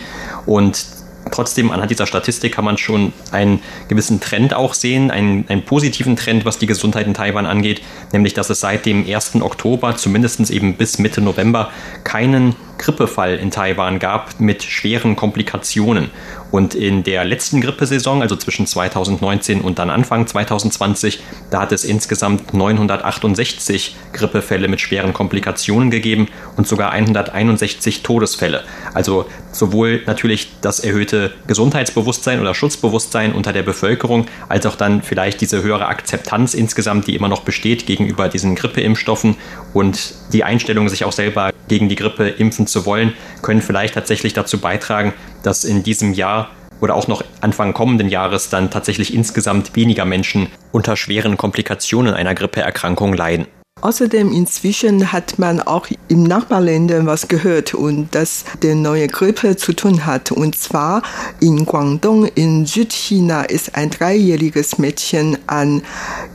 Und 0.45 0.85
Trotzdem, 1.31 1.71
anhand 1.71 1.91
dieser 1.91 2.07
Statistik 2.07 2.53
kann 2.53 2.65
man 2.65 2.77
schon 2.77 3.13
einen 3.31 3.61
gewissen 3.87 4.19
Trend 4.19 4.53
auch 4.53 4.73
sehen, 4.73 5.11
einen, 5.11 5.45
einen 5.47 5.63
positiven 5.63 6.15
Trend, 6.15 6.45
was 6.45 6.57
die 6.57 6.65
Gesundheit 6.65 7.07
in 7.07 7.13
Taiwan 7.13 7.45
angeht, 7.45 7.81
nämlich 8.13 8.33
dass 8.33 8.49
es 8.49 8.59
seit 8.59 8.85
dem 8.85 9.05
1. 9.07 9.41
Oktober, 9.41 9.95
zumindest 9.95 10.49
eben 10.49 10.75
bis 10.75 10.99
Mitte 10.99 11.21
November, 11.21 11.71
keinen 12.03 12.55
Grippefall 12.79 13.35
in 13.35 13.51
Taiwan 13.51 13.99
gab 13.99 14.39
mit 14.39 14.63
schweren 14.63 15.15
Komplikationen. 15.15 16.09
Und 16.49 16.73
in 16.73 17.03
der 17.03 17.25
letzten 17.25 17.61
Grippesaison, 17.61 18.23
also 18.23 18.35
zwischen 18.35 18.65
2019 18.65 19.61
und 19.61 19.77
dann 19.77 19.91
Anfang 19.91 20.25
2020, 20.25 21.21
da 21.51 21.61
hat 21.61 21.71
es 21.71 21.83
insgesamt 21.83 22.53
968 22.53 23.95
Grippefälle 24.13 24.67
mit 24.67 24.81
schweren 24.81 25.13
Komplikationen 25.13 25.91
gegeben 25.91 26.27
und 26.57 26.67
sogar 26.67 26.91
161 26.91 28.01
Todesfälle. 28.01 28.63
Also 28.93 29.27
sowohl 29.51 30.01
natürlich 30.05 30.49
das 30.61 30.79
erhöhte 30.79 31.31
Gesundheitsbewusstsein 31.47 32.39
oder 32.39 32.53
Schutzbewusstsein 32.53 33.33
unter 33.33 33.53
der 33.53 33.63
Bevölkerung, 33.63 34.25
als 34.47 34.65
auch 34.65 34.75
dann 34.75 35.01
vielleicht 35.01 35.41
diese 35.41 35.63
höhere 35.63 35.87
Akzeptanz 35.87 36.53
insgesamt, 36.53 37.07
die 37.07 37.15
immer 37.15 37.27
noch 37.27 37.41
besteht 37.41 37.85
gegenüber 37.85 38.29
diesen 38.29 38.55
Grippeimpfstoffen 38.55 39.35
und 39.73 40.13
die 40.33 40.43
Einstellung, 40.43 40.89
sich 40.89 41.03
auch 41.03 41.11
selber 41.11 41.51
gegen 41.67 41.89
die 41.89 41.95
Grippe 41.95 42.29
impfen 42.29 42.67
zu 42.67 42.85
wollen, 42.85 43.13
können 43.41 43.61
vielleicht 43.61 43.93
tatsächlich 43.93 44.33
dazu 44.33 44.59
beitragen, 44.59 45.13
dass 45.43 45.63
in 45.63 45.83
diesem 45.83 46.13
Jahr 46.13 46.49
oder 46.81 46.95
auch 46.95 47.07
noch 47.07 47.23
Anfang 47.41 47.73
kommenden 47.73 48.09
Jahres 48.09 48.49
dann 48.49 48.71
tatsächlich 48.71 49.13
insgesamt 49.13 49.75
weniger 49.75 50.05
Menschen 50.05 50.47
unter 50.71 50.95
schweren 50.95 51.37
Komplikationen 51.37 52.13
einer 52.13 52.35
Grippeerkrankung 52.35 53.13
leiden. 53.13 53.47
Außerdem 53.81 54.31
inzwischen 54.33 55.13
hat 55.13 55.39
man 55.39 55.61
auch 55.61 55.87
im 56.09 56.23
Nachbarländern 56.23 57.05
was 57.05 57.29
gehört 57.29 57.73
und 57.73 58.13
das 58.13 58.43
der 58.61 58.75
neue 58.75 59.07
Grippe 59.07 59.55
zu 59.55 59.71
tun 59.73 60.05
hat. 60.05 60.31
Und 60.31 60.57
zwar 60.57 61.01
in 61.39 61.65
Guangdong 61.65 62.25
in 62.35 62.65
Südchina 62.65 63.43
ist 63.43 63.75
ein 63.75 63.89
dreijähriges 63.89 64.79
Mädchen 64.79 65.37
an 65.47 65.81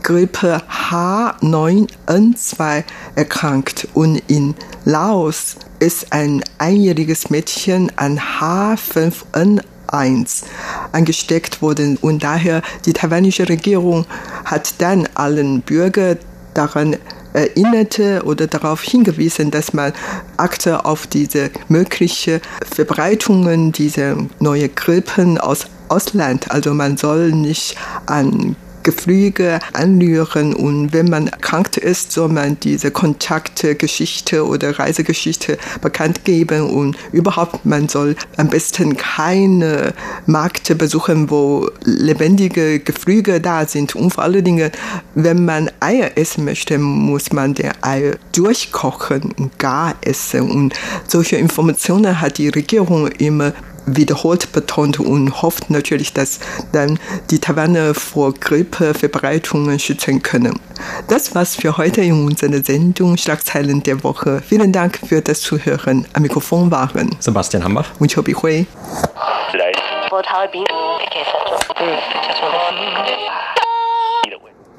Grippe 0.01 0.63
H9N2 0.89 2.83
erkrankt 3.15 3.87
und 3.93 4.23
in 4.27 4.55
Laos 4.85 5.57
ist 5.79 6.11
ein 6.11 6.43
einjähriges 6.57 7.29
Mädchen 7.29 7.91
an 7.95 8.19
H5N1 8.39 10.45
angesteckt 10.91 11.61
worden 11.61 11.99
und 12.01 12.23
daher 12.23 12.63
die 12.85 12.93
taiwanische 12.93 13.47
Regierung 13.47 14.07
hat 14.45 14.81
dann 14.81 15.07
allen 15.13 15.61
Bürgern 15.61 16.17
daran 16.55 16.97
erinnerte 17.35 18.23
oder 18.25 18.47
darauf 18.47 18.81
hingewiesen, 18.81 19.51
dass 19.51 19.73
man 19.73 19.93
Akte 20.37 20.85
auf 20.85 21.07
diese 21.07 21.51
mögliche 21.67 22.41
Verbreitungen 22.73 23.71
dieser 23.71 24.17
neuen 24.39 24.73
Grippen 24.73 25.37
aus 25.37 25.67
Ausland, 25.87 26.49
also 26.49 26.73
man 26.73 26.97
soll 26.97 27.31
nicht 27.31 27.77
an 28.07 28.55
Geflüge 28.85 29.59
anrühren. 29.73 30.53
Und 30.53 30.93
wenn 30.93 31.09
man 31.09 31.27
erkrankt 31.27 31.75
ist, 31.75 32.13
soll 32.13 32.29
man 32.29 32.57
diese 32.61 32.91
Kontaktgeschichte 32.91 34.45
oder 34.45 34.79
Reisegeschichte 34.79 35.57
bekannt 35.81 36.23
geben. 36.23 36.69
Und 36.69 36.95
überhaupt 37.11 37.65
man 37.65 37.89
soll 37.89 38.15
am 38.37 38.47
besten 38.47 38.95
keine 38.95 39.93
Märkte 40.25 40.75
besuchen, 40.75 41.29
wo 41.29 41.69
lebendige 41.83 42.79
Geflüge 42.79 43.41
da 43.41 43.65
sind. 43.65 43.95
Und 43.95 44.11
vor 44.11 44.23
allen 44.23 44.43
Dingen, 44.43 44.71
wenn 45.15 45.43
man 45.43 45.69
Eier 45.81 46.11
essen 46.15 46.45
möchte, 46.45 46.77
muss 46.77 47.33
man 47.33 47.55
die 47.55 47.69
Eier 47.81 48.15
durchkochen 48.33 49.33
und 49.37 49.57
gar 49.59 49.95
essen. 50.01 50.51
Und 50.51 50.73
solche 51.07 51.35
Informationen 51.37 52.21
hat 52.21 52.37
die 52.37 52.49
Regierung 52.49 53.07
immer 53.07 53.53
wiederholt 53.85 54.51
betont 54.51 54.99
und 54.99 55.41
hofft 55.41 55.69
natürlich, 55.69 56.13
dass 56.13 56.39
dann 56.71 56.99
die 57.29 57.39
Taiwaner 57.39 57.93
vor 57.93 58.33
Grippeverbreitungen 58.33 59.79
schützen 59.79 60.21
können. 60.21 60.59
Das 61.07 61.35
war's 61.35 61.55
für 61.55 61.77
heute 61.77 62.01
in 62.01 62.25
unserer 62.25 62.63
Sendung 62.63 63.17
Schlagzeilen 63.17 63.83
der 63.83 64.03
Woche. 64.03 64.41
Vielen 64.45 64.71
Dank 64.71 64.99
für 65.07 65.21
das 65.21 65.41
Zuhören. 65.41 66.05
Am 66.13 66.21
Mikrofon 66.21 66.71
waren 66.71 67.15
Sebastian 67.19 67.63
Hambach 67.63 67.89
und 67.99 68.13
Chobi 68.13 68.33
Hui. 68.33 68.65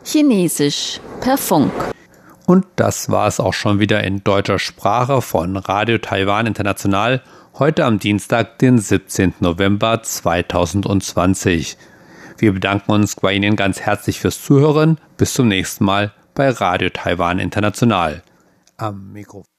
Chinesisch 0.05 1.01
per 1.21 1.37
Funk. 1.37 1.73
Und 2.47 2.65
das 2.77 3.11
war 3.11 3.27
es 3.27 3.41
auch 3.41 3.53
schon 3.53 3.81
wieder 3.81 4.05
in 4.05 4.23
deutscher 4.23 4.61
Sprache 4.61 5.21
von 5.21 5.57
Radio 5.57 5.99
Taiwan 5.99 6.47
International 6.47 7.21
heute 7.59 7.85
am 7.87 7.99
Dienstag, 7.99 8.59
den 8.59 8.79
17. 8.79 9.35
November 9.41 10.03
2020. 10.03 11.79
Wir 12.39 12.53
bedanken 12.53 12.93
uns 12.93 13.17
bei 13.17 13.33
Ihnen 13.33 13.57
ganz 13.57 13.81
herzlich 13.81 14.21
fürs 14.21 14.43
Zuhören. 14.43 14.99
Bis 15.17 15.33
zum 15.33 15.49
nächsten 15.49 15.85
Mal 15.85 16.13
bei 16.35 16.51
Radio 16.51 16.91
Taiwan 16.91 17.39
International. 17.39 18.23
Am 18.77 19.13
Mikrofon. 19.13 19.56